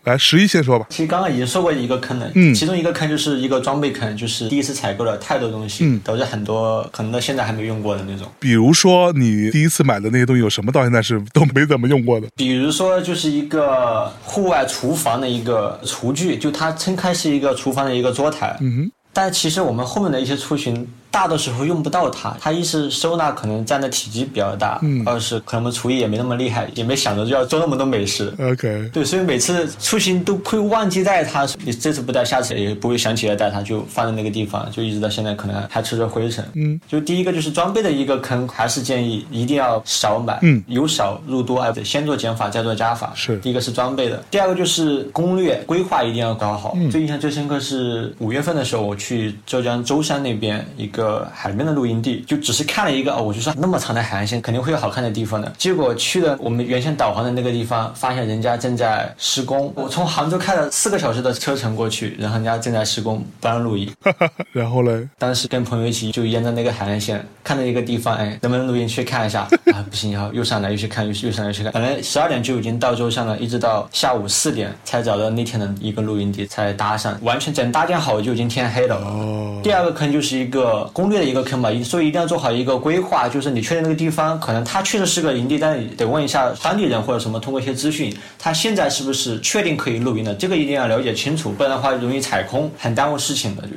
[0.06, 0.86] 来，十一先说吧。
[0.88, 8.26] 其实刚刚已经说过一个坑了，嗯其中一个坑就是一个装备坑，就是第一次采购了太多东西，嗯导致很多可能到现在还没用过的那种。
[8.38, 12.28] 比如说，你第一次买的那些东西，有什么到现在是都没怎么用过的？
[12.36, 20.86] 比如说，就是一个户外厨房的一个厨具，就它撑开是一个厨房的一个桌台，嗯哼，但其实我们后面的一些出行，
[21.16, 22.36] 大的时候用不到它。
[22.38, 28.30] 它一是收纳可能占的体积比较大，嗯二是可能我们厨艺也没那么厉害，也没想着就要做那么多美食。
[28.38, 36.44] OK，对，所以每次出行都会忘记带它，你这次不带，下次也不会想起来带它，就放在那个地方，就一直到现在可能还吃着灰尘。
[36.52, 43.12] 嗯，就第一个就是装备的一个坑，还是建议一定要少买，嗯由少入多，哎，先做减法再做加法。
[43.14, 46.74] 是第一个是装备的，第二个就是攻略规划一定要搞好。
[46.76, 55.52] 嗯最印象最深刻是五月份的时候，我去浙江舟山那边一个海边的露营地，就只是看了一个，哦，我就说那么长的海岸线肯定会有好看的地方的。
[55.56, 59.72] 结果去了我们原先导航的那个地方，发现人家正在施工。
[59.74, 63.90] 我从杭州开了四个小时的车程过去，然后人家正在施工，不让露营。
[64.52, 69.48] 然后嘞，当时跟朋友一起就沿着那个海岸线看到一个地方，哎，能不能露营去看一下？
[69.72, 78.96] 啊，不行，然后又上来又去看，又又上来又去看，本来十二点就已经到舟山了，一直到下午四点才找到那天的一个露营地才搭上，完全整搭建好就已经天黑了。
[78.96, 93.68] 哦，第二个坑就是一个攻略的一个坑吧，所以一定要做好一个规划，就是你确定那个地方，可能它确实是个营地，但是得问一下当地人或者什么，通过一些资讯，他现在是不是确定可以露营的，这个一定要了解清楚，不然的话容易踩空，很耽误事情的就。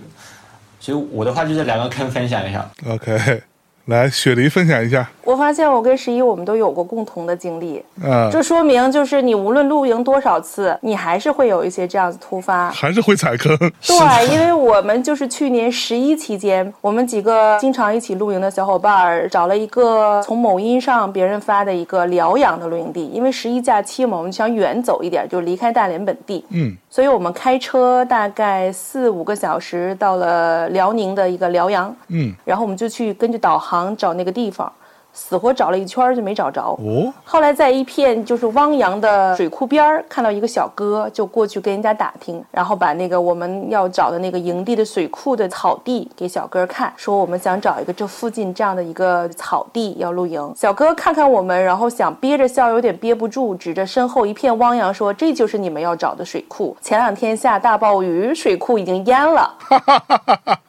[0.81, 2.69] 所以我的话就这两个坑分享一下。
[2.87, 3.41] OK，
[3.89, 5.09] 来，雪梨分享一下。
[5.23, 12.69] 我发现我跟十一我们都有过共同的经历，嗯，这说明就是你无论露营多少次，你还是会有一些这样子突发。
[12.69, 13.57] 还是会踩坑。
[13.57, 23.07] 对，因为我们就是去年十一期间，我们几个经常一起露营的小伙伴儿，找了一个从某音上别人发的一个辽阳的露营地。
[23.07, 34.71] 因为十一假期嘛，我们想远走一点，就离开大连本地，嗯，所以我们开车大概四五个小时到了辽宁的一个辽阳，嗯，然后我们就去根据导航找那个地方，
[35.19, 36.61] 死活找了一圈儿就没找着。
[36.61, 50.53] 哦，后来在一片就是汪洋的水库边儿看到一个小哥，就过去跟人家打听，然后把那个我们要找的那个营地的水库的草地给小哥看，说我们想找一个这附近这样的一个草地要露营。
[50.55, 56.75] 小哥看看我们，然后想憋着笑，有点憋不住，指着身后一片汪洋说：“这就是你们要找的水库。
[56.81, 59.53] 前两天下大暴雨，水库已经淹了。”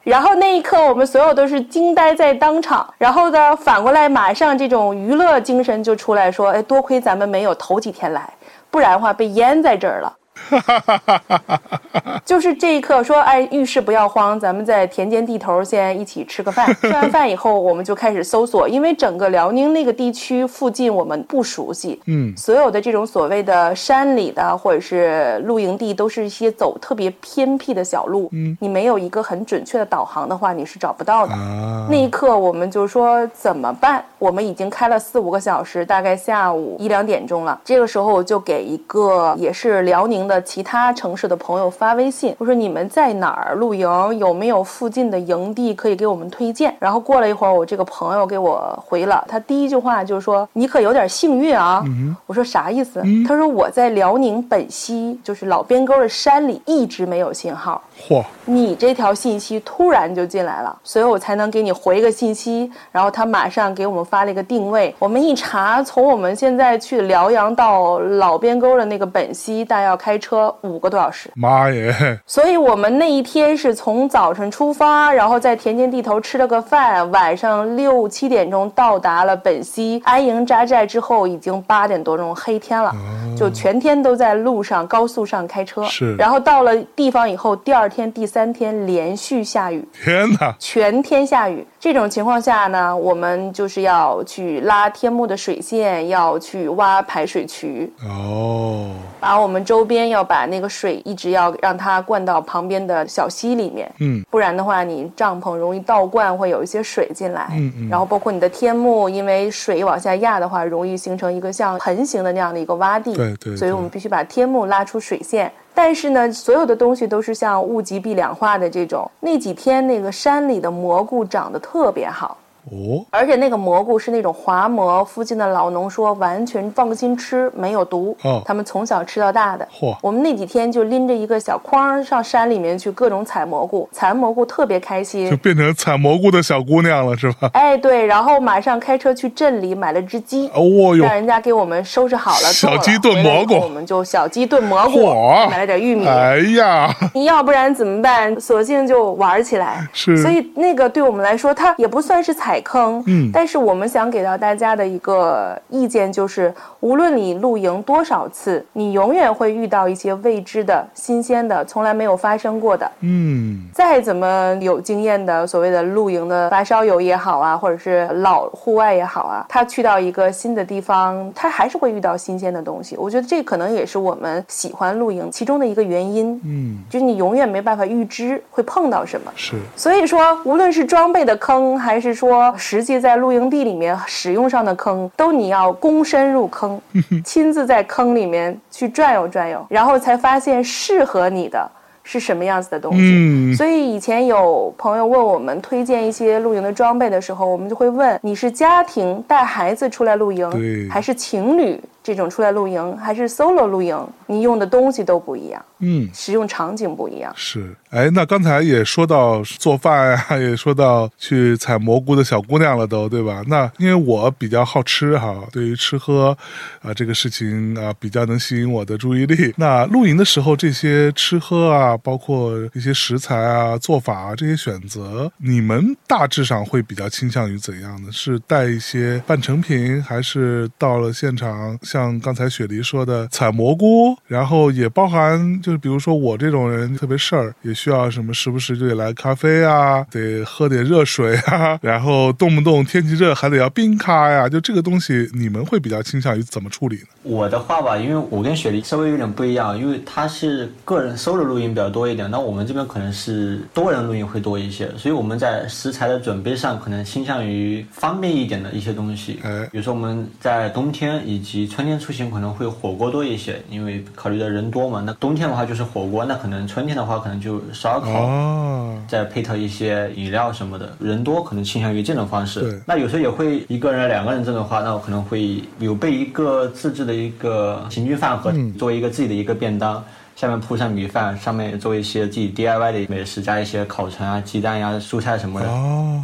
[0.03, 2.91] 然后那一刻，我们所有都是惊呆在当场。
[2.97, 8.27] 然后呢，反过来马上像这种娱乐精神就出来说：“哎，多亏咱们没有头几天来，
[8.71, 10.17] 不然的话被淹在这儿了。
[12.25, 16.73] 就是这一刻说，哎，遇事不要慌，咱们在田间地头先一起吃个饭。
[16.81, 31.33] 吃完饭以后，我们就开始搜索，因为整个辽宁那个地区附近我们不熟悉，嗯，所有的这种所谓的山里的或者是露营地，都是一些走特别偏僻的小路，嗯，你没有一个很准确的导航的话，你是找不到的。
[31.33, 34.03] 啊，那一刻，我们就说怎么办？
[34.19, 37.59] 我们已经开了四五个小时，大概下午一两点钟了。
[37.65, 43.81] 这个时候，我就给一个也是辽宁的其他城市的朋友发微信，我说你们在哪儿露营？
[44.19, 46.73] 有没有附近的营地可以给我们推荐？
[46.79, 51.83] 然后过了一会儿，我这个朋友给我回了，他第一句话就是说你可有点幸运啊。
[52.27, 53.01] 我说啥意思？
[53.27, 57.81] 他说我在辽宁本溪，就是老边沟的山里，一直没有信号。
[58.07, 64.93] 嚯，你这条信息突然就进来了，所以我才能给你回个信息，然后他马上给我们发了一个定位。
[64.99, 71.29] 我们一查，从我们现在去辽阳到老边沟的那个本溪，大概要开车五个多小时。
[71.35, 71.93] 妈耶，
[72.25, 82.93] 所以我们那一天是从早晨出发，然后在田间地头吃了个饭，晚上六七点钟到达了本溪，安营扎寨之后，已经八点多钟黑天了，
[83.37, 85.83] 就全天都在路上高速上开车。
[85.85, 91.65] 是然后到了地方以后，第二天、第三天连续下雨，天哪，全天下雨。
[91.81, 107.89] 这种情况下呢，我们就是要去拉天幕的水线，要去挖排水渠，哦，把我们周边要把那个水一直要让它灌到旁边的小溪里面，嗯，不然的话，你帐篷容易倒灌，会有一些水进来，嗯嗯。
[107.89, 113.57] 然后包括你的天幕，因为水往下压的话，容易形成一个像盆形的那样的一个洼地，对对对。
[113.57, 115.51] 所以我们必须把天幕拉出水线。
[115.73, 119.09] 但是呢，所有的东西都是像物极必两化的这种。
[119.19, 122.37] 那几天那个山里的蘑菇长得特别好，
[122.69, 128.15] 哦，而且那个蘑菇是那种滑蘑，附近的老农说完全放心吃，没有毒。
[128.23, 129.67] 哦他们从小吃到大的。
[129.71, 135.37] 嚯我们那几天就拎着一个小筐上山里面去各种采蘑菇，采完蘑菇特别开心就。
[135.37, 137.49] 变成采蘑菇的小姑娘了是吧？
[137.53, 140.47] 哎，对，然后马上开车去镇里买了只鸡。
[140.53, 140.61] 哦
[140.95, 148.39] 哟让，人家给我们收拾好了，小鸡炖蘑菇我们就小鸡炖蘑菇嚯，买了点玉米，哎呀，你要不然怎么办？
[148.39, 149.87] 索性就玩起来。
[149.93, 153.01] 是所以那个对我们来说，它也不算是踩坑。
[153.07, 162.91] 嗯但是我们想给到大家的一个意见就是，无论你露营多少次，你永远会遇到一些未知的、新鲜的、从来没有发生过的。
[162.99, 172.97] 嗯，再怎么有经验的所谓的露营的发烧友也好啊，或者是老户外也好啊，他去到一个新的地方，他还是会遇到新鲜的东西。
[172.97, 176.39] 我觉得这可能也是我们喜欢露营其中的一个原因。
[176.43, 179.31] 嗯，就是你永远没办法预知会碰到什么。
[179.35, 186.79] 是，所以说，无论是装备的坑，还是说实际在露营地里面使用上的坑，都你要躬身入坑，
[187.25, 191.69] 亲自在坑里面去转悠转悠，然后才发现适合你的
[192.03, 192.99] 是什么样子的东西。
[193.01, 204.07] 嗯，所以以前有朋友问我们推荐一些露营的装备的时候，我们就会问：你是家庭带孩子出来露营，还是情侣这种出来露营，还是 solo 露营？
[204.25, 206.09] 你用的东西都不一样，嗯。
[206.13, 207.31] 使用场景不一样。
[207.35, 213.43] 是，哎，那刚才也说到做饭呀、也说到去采蘑菇的小姑娘了，都对吧？
[213.47, 216.37] 那因为我比较好吃哈，对于吃喝
[216.81, 219.53] 啊、这个事情啊、比较能吸引我的注意力。
[219.57, 228.09] 那露营的时候，这些吃喝啊，包括一些食材啊、做法啊这些选择，你们大致上会比较倾向于怎样呢？
[228.11, 247.07] 是带一些半成品，还是到了现场像刚才雪梨说的采蘑菇，然后也包含就是比如说我这种人特别事儿，也需要什么时不时就得来咖啡啊，得喝点热水啊， 然后动不动天气热还得要冰咖呀，就这个东西你们会比较倾向于怎么处理呢？
[247.23, 259.39] 我的话吧，因为我跟雪梨稍微有点不一样，因为他是个人 solo 露营比较多一点，那我们这边可能是多人录音会多一些，所以我们在食材的准备上可能倾向于方便一点的一些东西。
[259.43, 265.01] 哎比如说我们在冬天以及春天出行可能会火锅多一些，因为考虑的人多嘛。
[265.05, 268.09] 那冬天的话就是火锅，那可能春天的话可能就烧烤。
[268.09, 272.79] 哦，再配套一些饮料什么的，人多可能倾向于这种方式对。
[272.85, 280.03] 那有时候也会一个人、两个人这种话，那我可能会有备一个自制的一个行军饭盒，作为一个自己的一个便当。
[280.33, 285.67] 下面铺上米饭，上面做一些自己 DIY 的美食，加一些烤肠啊、鸡蛋呀、蔬菜什么的。
[285.67, 286.19] 哦，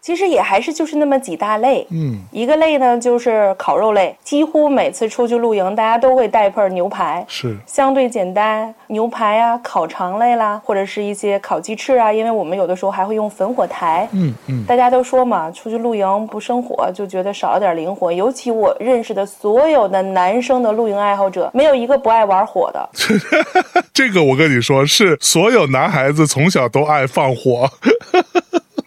[0.00, 14.08] 其实也还是就是那么几大类，嗯，一个类呢就是烤肉类，几乎每次出去露营，大家都会带一份牛排，是相对简单，牛排啊、烤肠类啦，或者是一些烤鸡翅啊，因为我们有的时候还会用焚火台。
[14.12, 18.14] 嗯嗯，大家都说嘛，出去露营不生火就觉得少了点灵魂。
[18.14, 22.88] 尤其我认识的所有的男生的露营爱好者，没有一个不爱玩火的。
[23.92, 27.68] 这个我跟你说，是所有男孩子从小都爱放火。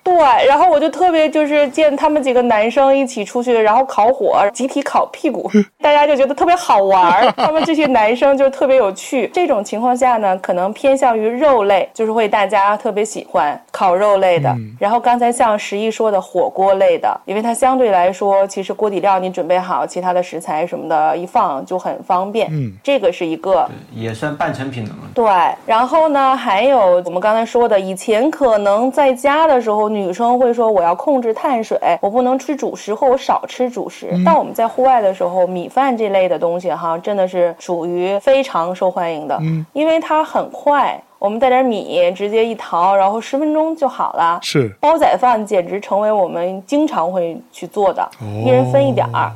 [0.04, 0.14] 对，
[0.46, 5.50] 然后我就特别就是见他们几个男生一起出去，然后烤火，集体烤屁股，
[5.82, 7.32] 大家就觉得特别好玩儿。
[7.38, 9.32] 他们这些男生就特别有趣。
[9.34, 14.54] 这种情况下呢，可能偏向于肉类，就是会大家特别喜欢烤肉类的。
[14.78, 22.50] 然后刚才像十一说的火锅类的，因为它相对来说，其实锅底料你准备好，其他的食材什么的，一放就很方便。
[22.52, 23.66] 嗯，这个是一个。
[23.96, 25.04] 也算半成品的嘛。
[25.14, 25.26] 对，
[25.66, 34.12] 然后呢，还有我们刚才说的，以前可能在家的时候，女生会说我要控制碳水，我不能吃主食或我少吃主食。
[34.26, 44.40] 但我们在户外的时候，米饭这类的东西哈，真的是属于非常受欢迎的，嗯，因为它很快，我们带点米直接一淘，然后十分钟就好了。
[44.42, 48.08] 是煲仔饭简直成为我们经常会去做的，
[48.44, 49.32] 一人分一点儿。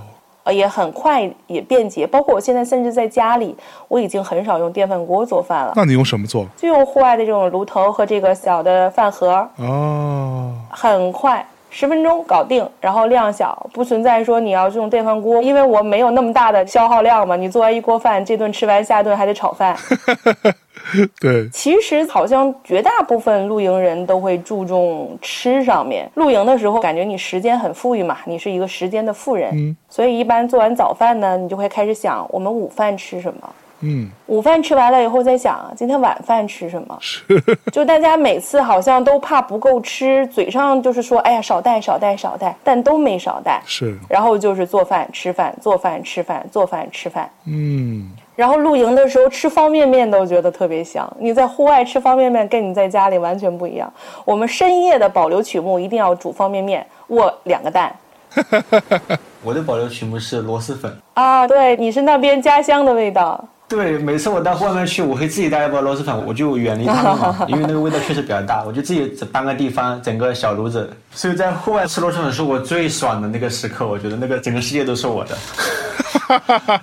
[0.48, 2.08] 呃，也很快，也便捷。
[2.08, 3.54] 包括我现在甚至在家里，
[3.90, 6.46] 我已经很少用电饭锅做饭了，那你用什么做？
[6.56, 11.46] 就用户外的这种炉头和这个小的饭盒，哦，很快。
[11.80, 17.36] 十分钟搞定，然后量小，不存在说你要用电饭锅，因为我没有那么大的消耗量嘛。
[17.36, 19.78] 你做完一锅饭，这顿吃完，下顿还得炒饭。
[21.22, 26.10] 对，其实好像绝大部分露营人都会注重吃上面。
[26.16, 33.48] 露营的时候，感觉你时间很富裕嘛，你是一个时间的富人，嗯所以一般做完早饭呢，你就会开始想我们午饭吃什么。
[33.82, 36.98] 嗯，午饭吃完了以后，再想今天晚饭吃什么。
[37.00, 37.24] 是
[37.72, 43.62] 就大家每次好像都怕不够吃，嘴上就是说哎呀少带少带少带，但都没少带。
[43.66, 47.30] 是，然后就是做饭吃饭，做饭吃饭，做饭吃饭。
[47.46, 51.08] 嗯，然后露营的时候吃方便面都觉得特别香。
[51.20, 53.92] 你在户外吃方便面跟你在家里完全不一样。
[54.26, 57.96] 我们深夜的保留曲目一定要煮方便面，卧两个蛋
[59.44, 60.92] 我的保留曲目是螺蛳粉。
[61.14, 61.48] 啊！
[61.48, 63.44] 对，你是那边家乡的味道。
[63.70, 70.90] 对，每次我到外面去，我会自己带一包螺蛳粉，我就远离他们，因为那个味道确实比较大，我就自己搬个地方，整个小炉子。
[71.12, 75.38] 所以在户外吃螺蛳粉是我最爽的那个时刻，我觉得那个整个世界都是我的，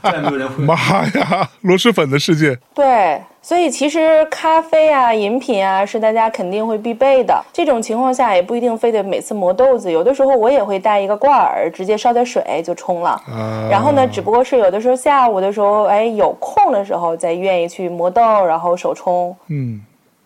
[0.03, 0.63] 再没有人会。
[0.63, 0.75] 妈
[1.15, 7.39] 呀，螺蛳粉的世界，对，所以其实咖啡啊、饮品啊是大家肯定会必备的。
[7.53, 13.11] 这种情况下也不一定非得每次磨豆子，有的时候我也会带一个挂耳，直接烧点水就冲了。
[13.29, 19.37] 啊，然后呢，只不过是有的时候下午的时候，哎，有空的时候再愿意去磨豆，然后手冲。
[19.49, 19.79] 嗯，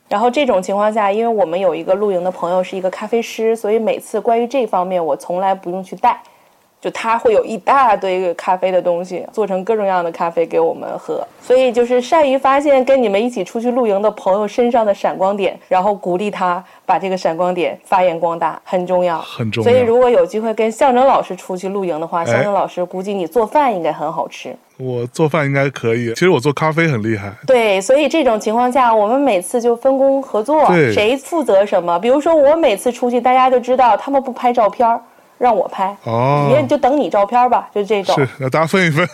[0.08, 6.22] 然后这种情况下，因为我们有一个露营的朋友是一个咖啡师，所以每次关于这方面我从来不用去带，
[6.80, 11.26] 就他会有一大堆咖啡的东西，做成各种各样的咖啡给我们喝。
[11.42, 19.18] 所以就是善于发现跟你们一起出去露营的朋友身上的闪光点，然后鼓励他把这个闪光点发扬光大，很重要。
[19.20, 19.70] 很重要。
[19.70, 24.54] 所以如果有机会跟象征老师出去露营的话，哎象征老师估计你做饭应该很好吃。
[24.76, 27.32] 我做饭应该可以，其实我做咖啡很厉害。
[27.44, 31.98] 对，所以这种情况下，我们每次就分工合作，谁负责什么。
[31.98, 35.00] 比如说我每次出去，大家就知道他们不拍照片儿，
[35.38, 38.14] 让我拍，哦，别人就等你照片吧，就这种。
[38.16, 39.08] 是，那大家分一分，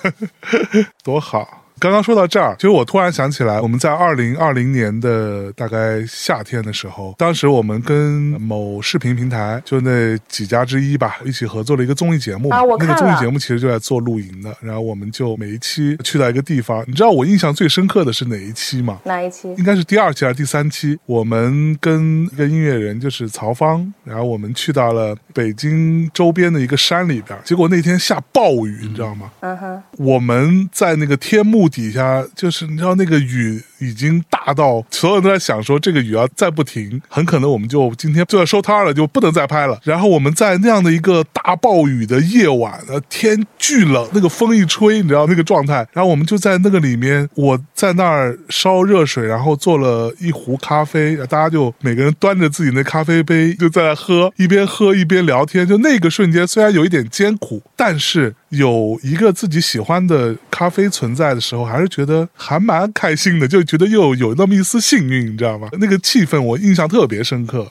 [1.05, 1.47] 多好。
[1.85, 8.01] 刚刚说到这儿，其实我突然想起来，我们在二零二零年的大概夏天的时候，当时我们跟
[8.41, 12.49] 某视频平台，就那几家之一吧，一起合作了一个综艺节目。
[12.49, 16.83] 啊我那个综艺节目其实就在做露营的，然后我们就每一期去到一个地方。
[16.87, 19.01] 你知道我印象最深刻的是哪一期吗？
[19.05, 19.55] 哪一期？
[19.59, 29.31] 应该是第二期还是第三期，我们跟一个音乐人就是曹芳，然后我们去到了北京周边的一个山里边，结果那天下暴雨，你知道吗？
[29.41, 39.79] 嗯哼，我们在那个天幕底下，就是你知道那个雨已经大到所有人都在想说，这个雨要再不停，很可能我们就今天就要收摊了，就不能再拍了。
[39.85, 45.87] 然后我们在那样的一个大暴雨的夜晚，呃，天巨冷，那个风一吹，你知道那个状态。
[45.93, 55.67] 然后我们就在那个里面，我在那儿烧热水，然后做了一壶咖啡，大家就每个人端着自己那咖啡杯就在那喝，一边喝一边聊天。
[55.67, 65.69] 就那个瞬间，虽然有一点艰苦，但是有一个自己喜欢的咖啡存在的时候，还是觉得还蛮开心的，就觉得又有那么一丝幸运，你知道吗？
[65.81, 67.67] 那个气氛我印象特别深刻。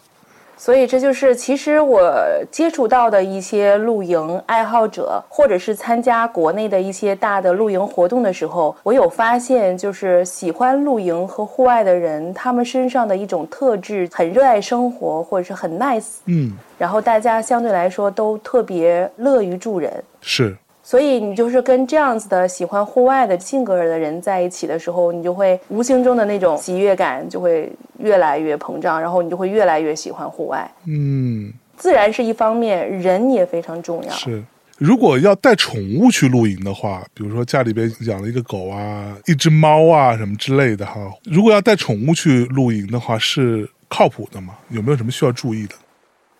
[0.55, 2.09] 所以这就是其实我
[2.49, 19.91] 接触到的一些露营爱好者，或者是参加国内的一些大的露营活动的时候，我有发现，就是喜欢露营和户外的人，他们身上的一种特质，很热爱生活，或者是很 nice，嗯，然后大家相对来说都特别乐于助人。
[20.21, 30.69] 是，所以你就是跟这样子的喜欢户外的性格的人在一起的时候，你就会无形中的那种喜悦感就会越来越膨胀，然后你就会越来越喜欢户外。
[30.85, 34.09] 嗯，自然是一方面，人也非常重要。
[34.11, 34.43] 是。
[34.79, 44.55] 如果要带宠物去露营的话，比如说家里边养了一个狗啊、一只猫啊什么之类的哈，如果要带宠物去露营的话，是靠谱的吗？
[44.69, 45.75] 有没有什么需要注意的？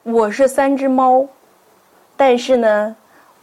[0.02, 1.26] 我是三只猫，
[2.18, 2.94] 但是呢，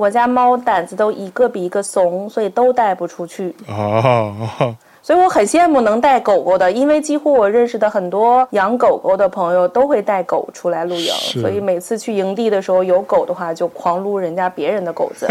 [0.01, 3.55] 我家猫胆子都一个比一个怂，所以都带不出去。
[3.69, 4.35] 哦，
[5.03, 15.29] 所以我很羡慕能带狗狗的，因为几乎我认识的很多养狗狗的朋友都会带狗出来露营，所以每次去营地的时候有狗的话，就狂撸人家别人的狗子。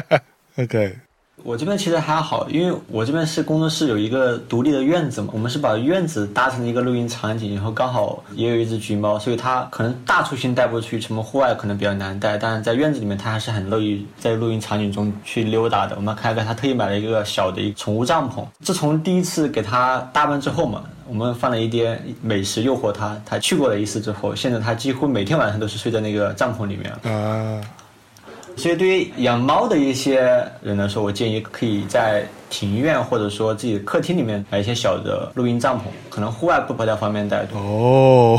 [0.62, 0.94] OK，
[1.44, 15.96] 我这边其实还好，因为我这边是工作室有一个独立的院子嘛，我们是把院子搭成一个露营场景，然后刚好也有一只橘猫，所以它可能大出行带不出去，什么户外可能比较难带，但是在院子里面它还是很乐意在露营场景中去溜达的。
[15.96, 20.82] 我们还给它特意买了一个小的一宠物帐篷，自从第一次给它搭完之后嘛。
[21.08, 26.90] 我们放了一点美食诱惑它，它去过了一次之后，现在它几乎每天晚上都是睡在那个帐篷里面。
[27.02, 27.60] 啊，
[28.56, 30.20] 所以，对于养猫的一些
[30.62, 37.46] 人来说，我建议可以在庭院或者说自己的客厅里面买一些小的露营帐篷，可能户外不不太方便带。
[37.54, 38.38] 哦，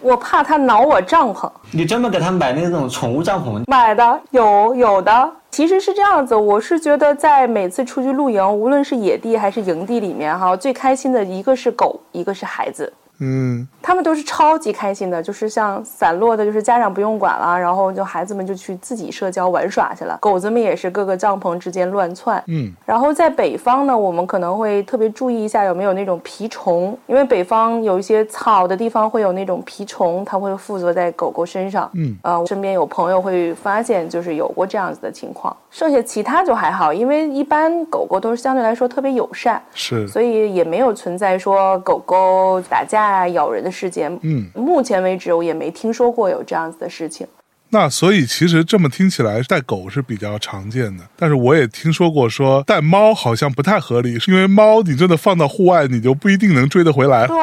[0.00, 1.50] 我怕它挠我帐篷。
[1.70, 6.34] 你专门给他买那种宠物帐篷，买的有有的，其实是这样子。
[6.34, 12.92] 我是觉得在每次出去露营，无论是野地还是营地里面，哈，最开心的一个是狗，一个是孩子。
[13.20, 22.42] 嗯，他们都是超级开心的，就是像散落的，就是家长不用管了，然后就孩子们就去自己社交玩耍去了，狗子们也是各个帐篷之间乱窜。
[22.46, 31.90] 嗯，然后在北方呢，我们可能会特别注意一下有没有那种蜱虫，因为北方有一些草的地方会有那种蜱虫，它会附着在狗狗身上。
[31.94, 44.10] 嗯，呃，我身边有朋友会发现就是有过这样子的情况，剩下其他就还好，因为一般狗狗都是相对来说特别友善，是，所以也没有存在说狗狗打架啊、咬人的事件。
[44.22, 47.26] 嗯，目前为止我也没听说过有这样子的事情。
[47.72, 57.28] 那所以其实这么听起来，带狗是比较常见的，但是我也听说过说带猫好像不太合理，是因为猫你真的放到户外，你就不一定能追得回来。
[57.28, 57.36] 对。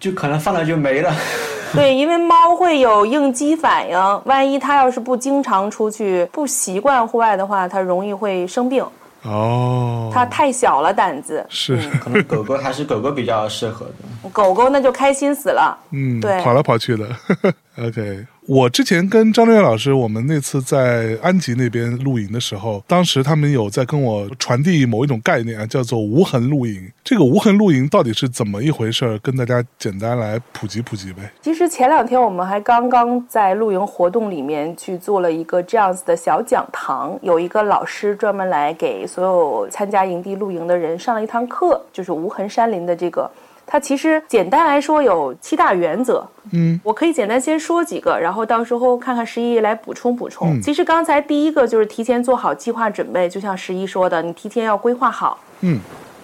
[0.00, 1.14] 就可能放了就没了。
[1.74, 8.84] 对，因为猫会有应激反应，万一它要是不经常出去、不习惯户外的话，它容易会生病。
[9.24, 14.28] 哦，它太小了胆子，是，可能狗狗还是狗狗比较适合的。
[14.30, 15.78] 狗狗那就开心死了。
[15.92, 17.06] 嗯，对跑来跑去的。
[17.78, 26.90] OK，我之前跟张震岳老师，我们那次在安吉那边露营的时候，当时他们有在跟我传递某一种概念啊，叫做无痕露营。
[27.04, 29.16] 这个无痕露营到底是怎么一回事儿？
[29.20, 31.32] 跟大家简单来普及普及呗。
[31.40, 43.30] 其实前两天我们还刚刚在露营活动里面去做了一个这样子的小讲堂，有一个老师专门来给所有参加营地露营的人上了一堂课，就是无痕山林的这个。
[43.66, 50.58] 它其实简单来说有七大原则，嗯，我可以简单先说几个，然后到时候看看十一来补充补充。
[50.58, 50.60] 嗯。
[50.60, 55.80] 其实刚才第一个就是提前做好计划准备，就像十一说的，你提前要规划好，嗯，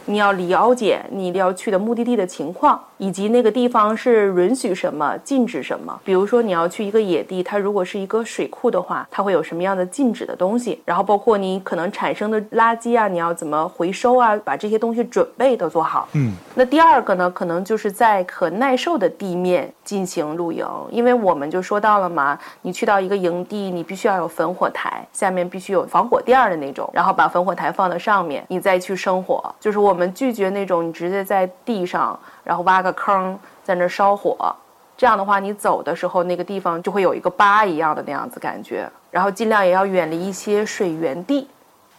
[0.08, 6.00] 你要了解你要去的目的地的情况，以及那个地方是允许什么、禁止什么。
[6.02, 10.80] 比如说你要去一个野地，它如果是一个水库的话，它会有什么样的禁止的东西？
[10.86, 16.08] 然后包括你可能产生的垃圾啊，你要怎么回收啊，把这些东西准备都做好。
[16.14, 29.38] 嗯，那第二个呢，可能就是在可耐受的地面进行露营，因为我们就说到了嘛，你去到一个营地，你必须要有焚火台，下面必须有防火垫儿的那种，然后把焚火台放到上面，你再去生火。
[29.60, 34.54] 就是我们拒绝那种你直接在地上，然后挖个坑在那儿烧火。
[34.96, 41.46] 这样的话，你走的时候，那个地方就会有一个疤一样的那样子感觉，然后尽量也要远离一些水源地。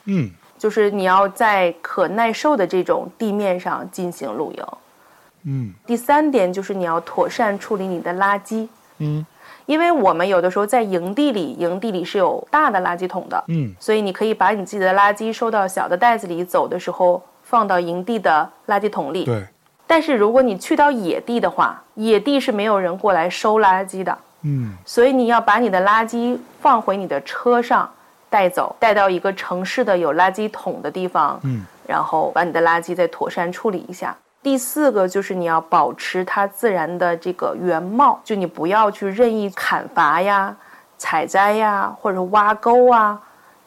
[0.06, 4.64] 嗯，就是你要在可耐受的这种地面上进行露营。
[5.44, 8.68] 嗯，第三点就是你要妥善处理你的垃圾。
[8.98, 9.26] 嗯，
[9.66, 19.26] 因为我们有的时候在营地里，营地里是有大的垃圾桶的，嗯，所以你可以把你自己的垃圾收到小的袋子里，走的时候放到营地的垃圾桶里。
[19.26, 19.44] 对，
[19.88, 27.90] 但是如果你去到野地的话，野地是没有人过来收垃圾的，嗯，所以你要把你的垃圾放回你的车上
[28.30, 34.16] 带走，带到一个城市的有垃圾桶的地方，嗯，然后把你的垃圾再妥善处理一下。
[34.44, 40.56] 第四个就是你要保持它自然的这个原貌，就你不要去任意砍伐呀、
[41.00, 43.20] 采摘呀，或者挖沟啊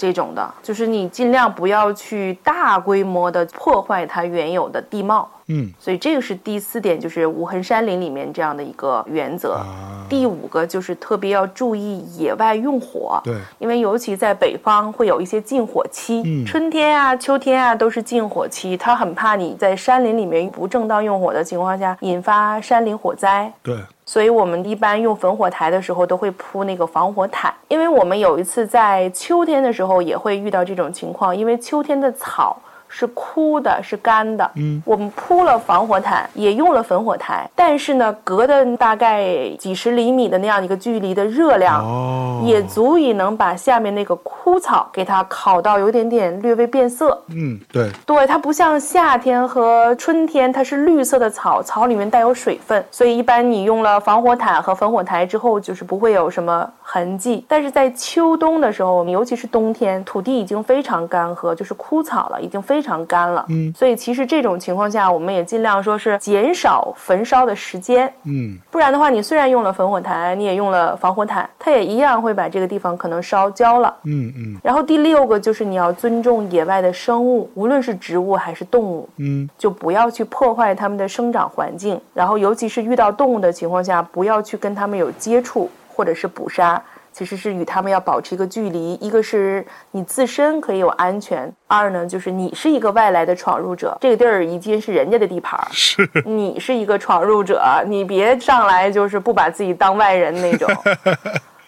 [0.03, 5.31] 这种的，就是你尽量不要去大规模的破坏它原有的地貌。
[5.53, 9.53] 嗯，所以这个是第四点，就是无痕山林里面这样的一个原则。
[9.53, 23.53] 啊，第五个就是特别要注意野外用火，对，因为尤其在北方会有一些禁火期，嗯春天啊、秋天啊都是禁火期，他很怕你在山林里面不正当用火的情况下引发山林火灾。
[23.63, 23.77] 对，
[24.07, 32.57] 所以我们一般用焚火台的时候都会铺那个防火毯，因为我们有一次在秋天的时候也会遇到这种情况，因为秋天的草。
[32.95, 34.49] 是枯的，是干的。
[34.57, 47.19] 嗯，我们铺了防火毯，也用了焚火台，但是呢，隔的大概几十厘米的那样一个距离的热量，哦，也足以能把下面那个枯草给它烤到有点点略微变色。
[47.29, 57.45] 嗯，对，对，它不像夏天和春天，它是绿色的草，草里面带有水分，所以一般你用了防火毯和焚火台之后，就是不会有什么痕迹。
[57.49, 63.47] 但是在秋冬的时候，我们尤其是冬天，土地已经非常干涸，就是枯草了，已经非常干了。
[63.49, 68.13] 嗯，所以其实这种情况下，我们也尽量说是减少焚烧的时间。
[68.25, 73.95] 嗯，不然的话，你虽然用了焚火台，你也用了防火毯，它也一样会把这个地方可能烧焦了。
[74.03, 82.01] 嗯嗯然后第六个就是你要尊重野外的生物，无论是植物还是动物，嗯，就不要去破坏它们的生长环境。
[82.13, 86.83] 然后尤其是遇到动物的情况下，不要去跟它们有接触或者是捕杀。
[87.13, 100.69] 其实是与他们要保持一个距离，一个是你自身可以有安全，二呢就是你是一个外来的闯入者，这个地儿已经是人家的地盘儿，是， 你是一个闯入者，你别上来就是不把自己当外人那种，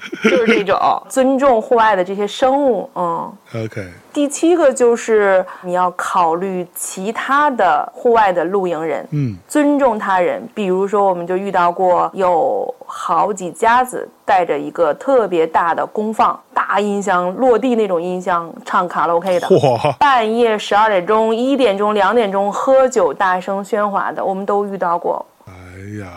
[0.24, 0.78] 就是这种
[1.08, 3.32] 尊重户外的这些生物，嗯。
[3.54, 10.42] OK，第七个就是你要考虑其他的户外的露营人，嗯尊重他人。
[10.54, 19.46] 比如说，我们就遇到过有好几家子带着一个特别大的功放大音箱，落地那种音箱唱卡拉 OK 的。
[19.58, 25.24] 嚯，半夜十二点钟、一点钟、两点钟喝酒大声喧哗的，我们都遇到过。
[25.46, 25.52] 哎
[26.00, 26.08] 呀，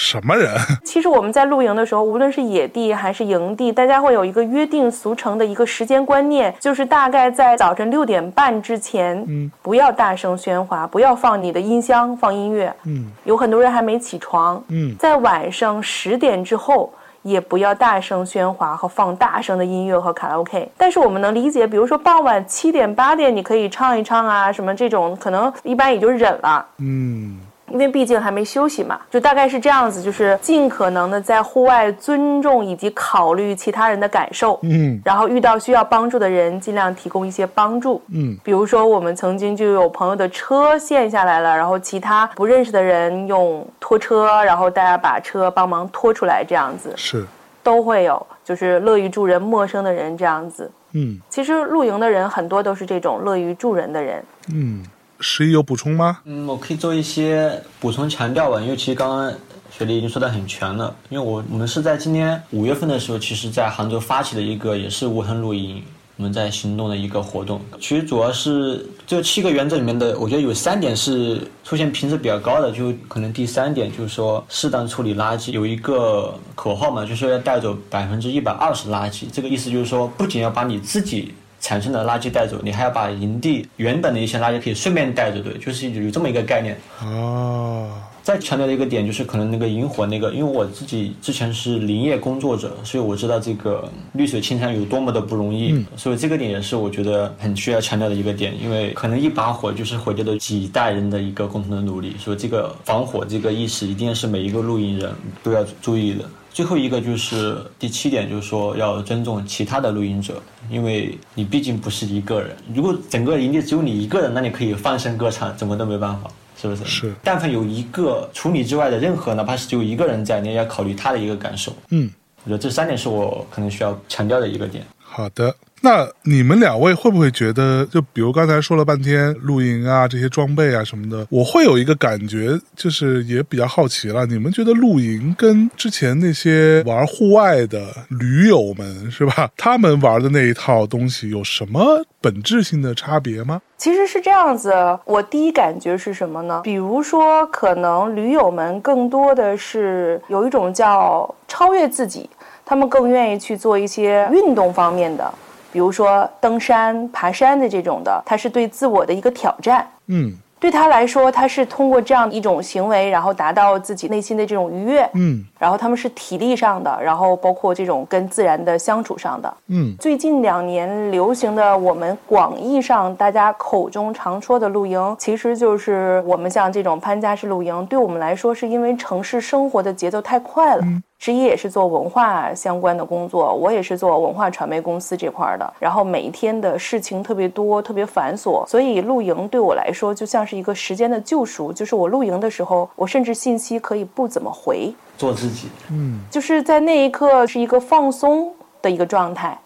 [0.00, 0.50] 什么人？
[0.82, 12.74] 其实我们在露营的时候，无论是野地还是营地，大家会有一个约定俗成的一个时间观念，就是大概在早晨六点半之前，嗯，不要大声喧哗，不要放你的音箱放音乐。
[12.84, 16.90] 嗯有很多人还没起床，嗯在晚上十点之后。
[17.22, 26.66] 也不要大声喧哗和放大声的音乐和卡拉 OK，但是我们能理解，比如说傍晚七点八点你可以唱一唱啊，什么这种可能一般也就忍了。
[26.78, 27.38] 嗯
[27.70, 38.02] 因为毕竟还没休息嘛，就大概是这样子，就是尽可能的在户外尊重以及考虑其他人的感受，嗯然后遇到需要帮助的人，尽量提供一些帮助。
[38.12, 47.24] 嗯比如说，我们曾经就有朋友的车陷下来了，然后其他不认识的人用拖车，然后大家把车帮忙拖出来，这样子是，
[47.62, 50.70] 都会有，就是乐于助人陌生的人这样子。
[50.92, 54.24] 嗯其实露营的人很多都是这种乐于助人的人。
[54.52, 54.84] 嗯，
[55.20, 56.18] 十一有补充吗？
[56.24, 59.32] 嗯，我可以做一些补充强调吧，因为其实刚刚
[59.70, 60.94] 雪莉已经说的很全了。
[61.10, 65.82] 因为我我们是在今年五月份的时候，其实在杭州发起了一个也是无痕露营，
[66.16, 67.60] 我们在行动的一个活动。
[67.80, 79.24] 其实主要是这七个原则里面的，我觉得有三点是出现频次比较高的，就可能第三点就是说适当处理垃圾，有一个口号嘛，就是说要带走百分之一百二十垃圾。
[79.30, 86.76] 这个意思就是说，不仅要把你自己产生的垃圾带走，你还要把营地原本的一些垃圾可以顺便带走，对，就是有这么一个概念。
[87.04, 87.90] 哦，
[88.22, 106.24] 再强调的一个点就是，可能那个萤火那个，因为我自己之前是林业工作者，所以我知道这个绿水青山有多么的不容易，所以这个点也是我觉得很需要强调的一个点，因为可能一把火就是毁掉了几代人的一个共同的努力，所以这个防火这个意识一定是每一个露营人都要注意的。
[106.52, 112.56] 最后一个就是第七点，就是说要尊重其他的录音者，因为你毕竟不是一个人。
[112.74, 116.30] 如果整个营地只有你一个人，那你可以放声歌唱，怎么都没办法，
[116.60, 116.84] 是不是？
[116.84, 117.14] 是。
[117.22, 121.72] 但凡有一个除你之外的任何，哪怕是只有一个人在，你也要考虑他的一个感受。
[121.90, 122.10] 嗯，
[122.44, 124.84] 我觉得这三点是我可能需要强调的一个点。
[124.98, 125.54] 好的。
[125.82, 134.26] 那你们两位会不会觉得，就比如刚才说了半天露营啊这些装备啊什么的，我会有一个感觉，就是也比较好奇了。
[134.26, 143.62] 你们觉得露营跟之前那些玩户外的驴友们是吧，他们玩的那一套东西有什么本质性的差别吗？
[143.78, 144.74] 其实是这样子，
[145.06, 146.60] 我第一感觉是什么呢？
[146.62, 152.28] 比如说，可能驴友们更多的是有一种叫超越自己，
[152.66, 155.32] 他们更愿意去做一些运动方面的，
[155.72, 159.86] 比如说登山、爬山的这种的，它是对自我的一个挑战。
[160.06, 165.08] 嗯对他来说，他是通过这样一种行为，然后达到自己内心的这种愉悦。
[165.14, 169.54] 嗯然后他们是体力上的，然后包括这种跟自然的相处上的。
[169.68, 180.84] 嗯最近两年流行的，我们广义上大家口中常说的露营，其实就是我们像这种潘家式露营，对我们来说是因为城市生活的节奏太快了。
[181.22, 191.70] 十一也是做文化相关的工作，我也是做文化传媒公司这块儿的，然后每一天的事情特别多，特别繁琐，所以露营对我来说就像是一个时间的救赎。
[191.70, 195.68] 就是我露营的时候，我甚至信息可以不怎么回，做自己。
[195.90, 198.50] 嗯就是在那一刻是一个放松
[198.80, 199.58] 的一个状态。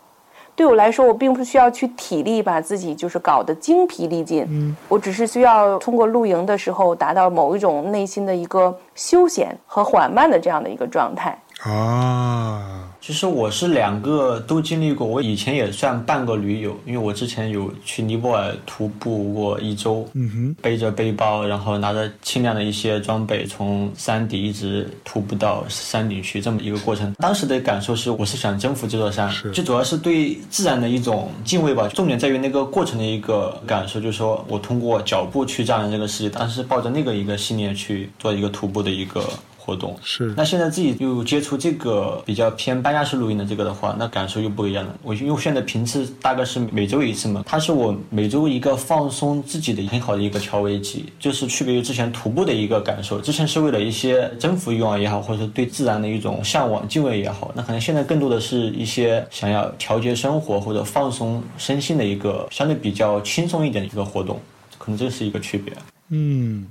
[0.56, 11.36] 对我来说，我并不需要去体力把自己就是搞得精疲力尽，嗯，我只是需要通过露营的时候达到某一种内心的一个休闲和缓慢的这样的一个状态。
[11.64, 27.14] 啊，其实我是两个都经历过，我以前也算半个驴友，因为我之前有去尼泊尔徒步过一周，嗯哼，背着背包，然后拿着轻量的一些装备，从山底一直徒步到山顶去，这么一个过程。
[27.14, 31.88] 当时的感受是，我是想征服这座山是，最主要是对自然的一种敬畏吧。
[31.88, 39.26] 重点在于那个过程的一个感受，就是说我通过脚步去丈量这个世界，当时抱着那个一个信念去做一个徒步的一个
[39.64, 39.96] 活动。
[40.02, 44.94] 是那现在自己又接触这个比较偏搬家式录音的这个的话，那感受又不一样了。
[45.02, 53.18] 我因为现在频次大概是每周一次嘛，它是我每周一个放松自己的很好的一个调味剂，就是区别于之前徒步的一个感受。
[53.20, 64.38] 之前是为了一些征服欲望也好，或者说对自然的一种向往敬畏也好，那可能现在更多的是一些想要调节生活或者放松身心的一个相对比较轻松一点的一个活动，
[64.76, 65.72] 可能这是一个区别。
[66.10, 66.66] 嗯。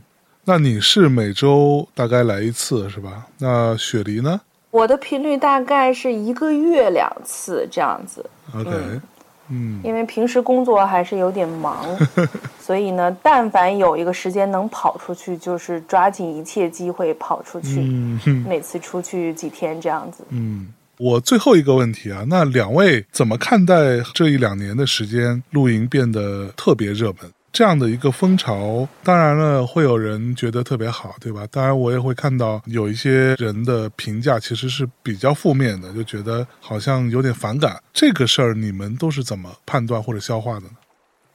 [0.45, 3.25] 那你是每周大概来一次是吧？
[3.37, 4.39] 那雪梨呢
[4.71, 8.25] 我的频率大概是一个月两次这样子
[8.55, 8.71] ，？OK，
[9.49, 11.85] 嗯因为平时工作还是有点忙，
[12.59, 17.81] 所以呢，但凡有一个时间能跑出去，就是抓紧一切机会跑出去。
[17.81, 20.23] 嗯哼每次出去几天这样子。
[20.29, 20.73] 嗯。
[20.99, 27.31] 我最后一个问题啊，那两位怎么看待这一两年的时间，露营变得特别热门？
[27.53, 31.47] 这样的一个风潮，当然了，会有人觉得特别好，对吧？
[31.51, 37.79] 当然，我也会看到有一些人的评价其实是比较负面的，就觉得好像有点反感。
[37.93, 40.69] 这个事儿，你们都是怎么判断或者消化的呢？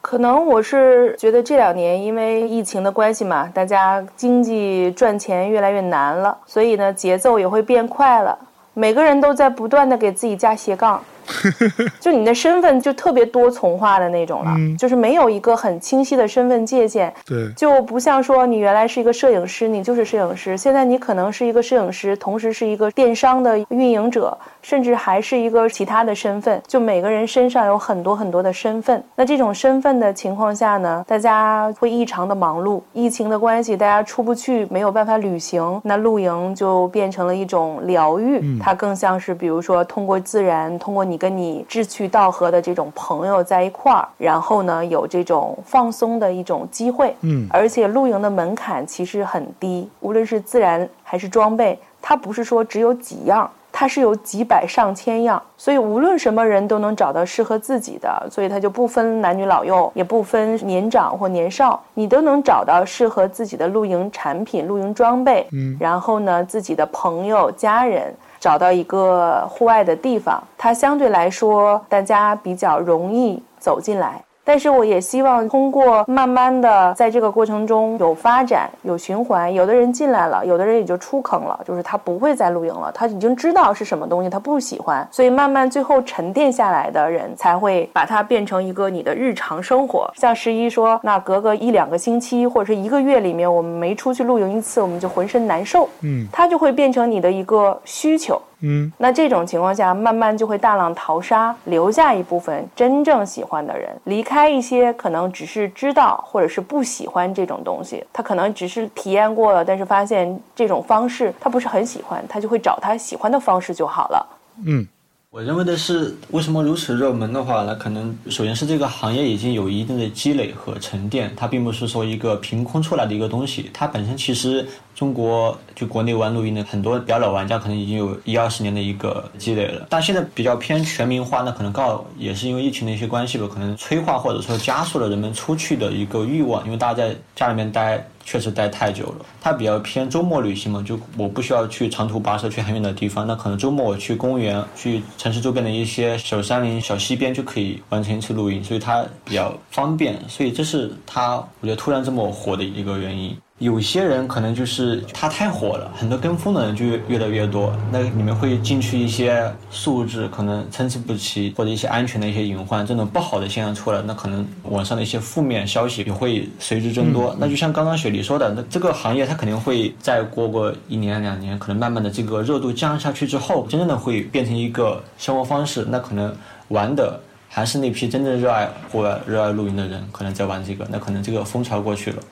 [0.01, 8.37] 可能我是觉得这两年因为疫情的关系嘛，大家经济赚钱越来越难了，所以呢节奏也会变快了。
[8.75, 11.01] 每个人都在不断的给自己加斜杠，
[12.01, 17.13] 就你的身份就特别多重化的那种了，嗯就是没有一个很清晰的身份界限。
[17.27, 26.61] 对，就不像说你原来是一个摄影师，你就是摄影师，现在你可能是一个摄影师，同时是一个电商的运营者，甚至还是一个其他的身份。
[26.67, 29.03] 就每个人身上有很多很多的身份。
[29.17, 32.81] 那这种身份的情况下呢，大家会异常的忙碌。
[32.93, 38.59] 疫情的关系，大家出不去，没有办法旅行，那露营就变成了一种疗愈。
[38.59, 47.15] 它更像是比如说通过自然，通过你跟你志趣道合的这种朋友在一块儿，然后呢有这种放松的一种机会。
[47.21, 65.47] 嗯而且露营的门槛其实很低，无论是自然还是装备，它不是说只有几样，它是有几百上千样，所以无论什么人都能找到适合自己的，所以它就不分男女老幼，也不分年长或年少，你都能找到适合自己的露营产品、露营装备。
[65.53, 68.15] 嗯然后呢，自己的朋友、家人。
[68.41, 74.23] 找到一个户外的地方，它相对来说大家比较容易走进来。
[74.49, 90.11] 但是我也希望通过慢慢的在这个过程中有发展、有循环，有的人进来了，有的人也就出坑了，就是他不会再露营了，他已经知道是什么东西，他不喜欢，所以慢慢最后沉淀下来的人才会把它变成一个你的日常生活。
[90.17, 98.41] 像十一说，那隔个一两个星期或者是一个月里面，我们没出去露营一次，我们就浑身难受，嗯它就会变成你的一个需求。
[98.61, 114.27] 嗯那这种情况下，慢慢就会大浪淘沙，留下一部分真正喜欢的人，离开一些可能只是知道或者是不喜欢这种东西，他可能只是体验过了，但是发现这种方式他不是很喜欢，他就会找他喜欢的方式就好了。
[114.65, 114.87] 嗯
[115.31, 117.75] 我认为的是，为什么如此热门的话呢？
[117.77, 124.67] 可能首先是这个行业已经有一定的积累和沉淀，它并不是说一个凭空出来的一个东西，它本身其实
[124.99, 129.87] 中国就国内玩露营的很多比较老玩家，可能已经有一二十年的一个积累了。
[129.89, 138.05] 但现在比较偏全民化，那可能刚好也是因为疫情的一些关系吧，可能催化或者说加速了人们出去的一个欲望，因为大家在家里面待。
[138.25, 153.35] 确实待太久了，它比较偏周末旅行嘛，就我不需要去长途跋涉去很远的地方，那可能周末我去公园、去城市周边的一些小山林、小溪边就可以完成一次露营，所以它比较方便，所以这是它我觉得突然这么火的一个原因。
[153.59, 157.73] 有些人可能就是他太火了，很多跟风的人就越来越多。
[157.91, 167.35] 那里面会进去一些素质可能参差不齐，或者一些安全的一些隐患，这种不好的现象出来，那可能网上的一些负面消息也会随之增多。
[167.41, 175.85] 那就像刚刚雪梨说的，那这个行业它肯定会再过个一年两年，可能慢慢的这个热度降下去之后，真正的会变成一个生活方式。
[175.89, 176.33] 那可能
[176.69, 180.87] 玩的还是那批真正热爱户外、热爱露营的人，可能在玩这个。
[180.89, 182.23] 那可能这个风潮过去了。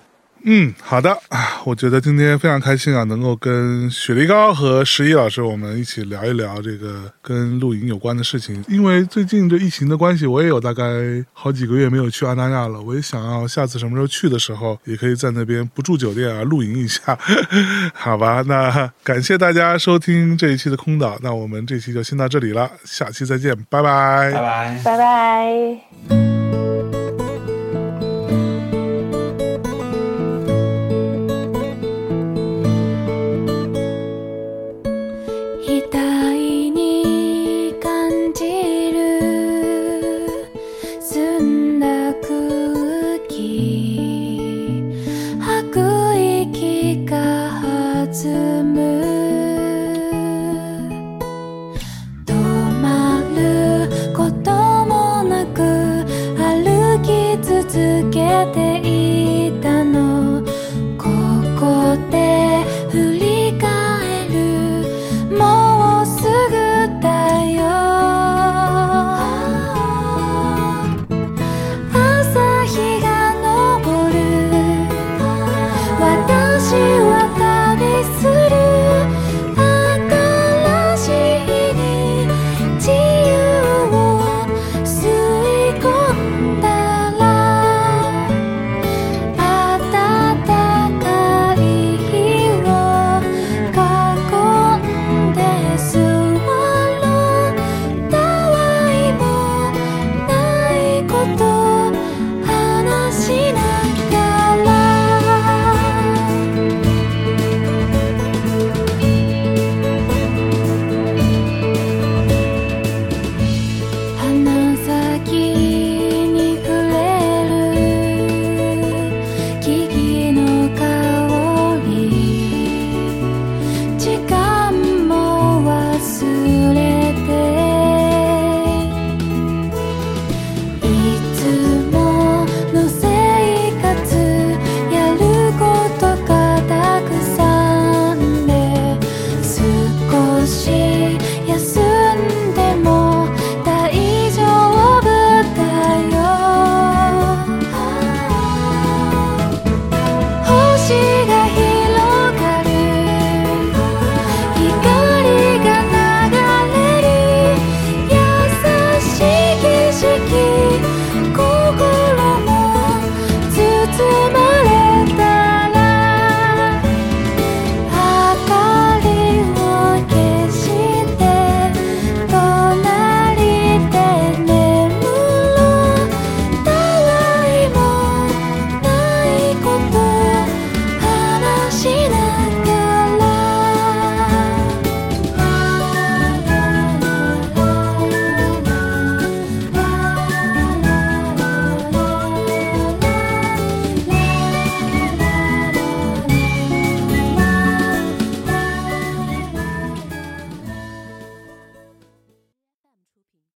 [0.49, 8.65] 嗯，好的啊， 我觉得今天非常开心啊，能够跟雪梨高和十一老师我们一起聊一聊这个跟露营有关的事情。
[8.69, 10.85] 因为最近这疫情的关系，我也有大概
[11.33, 17.19] 好几个月没有去安那亚了，我也想要下次什么时候去的时候，也可以在那边不住酒店啊，露营一下。
[17.93, 27.06] 好吧，那感谢大家收听这一期的空岛，那我们这期就先到这里了，下期再见，拜拜，拜拜，拜拜。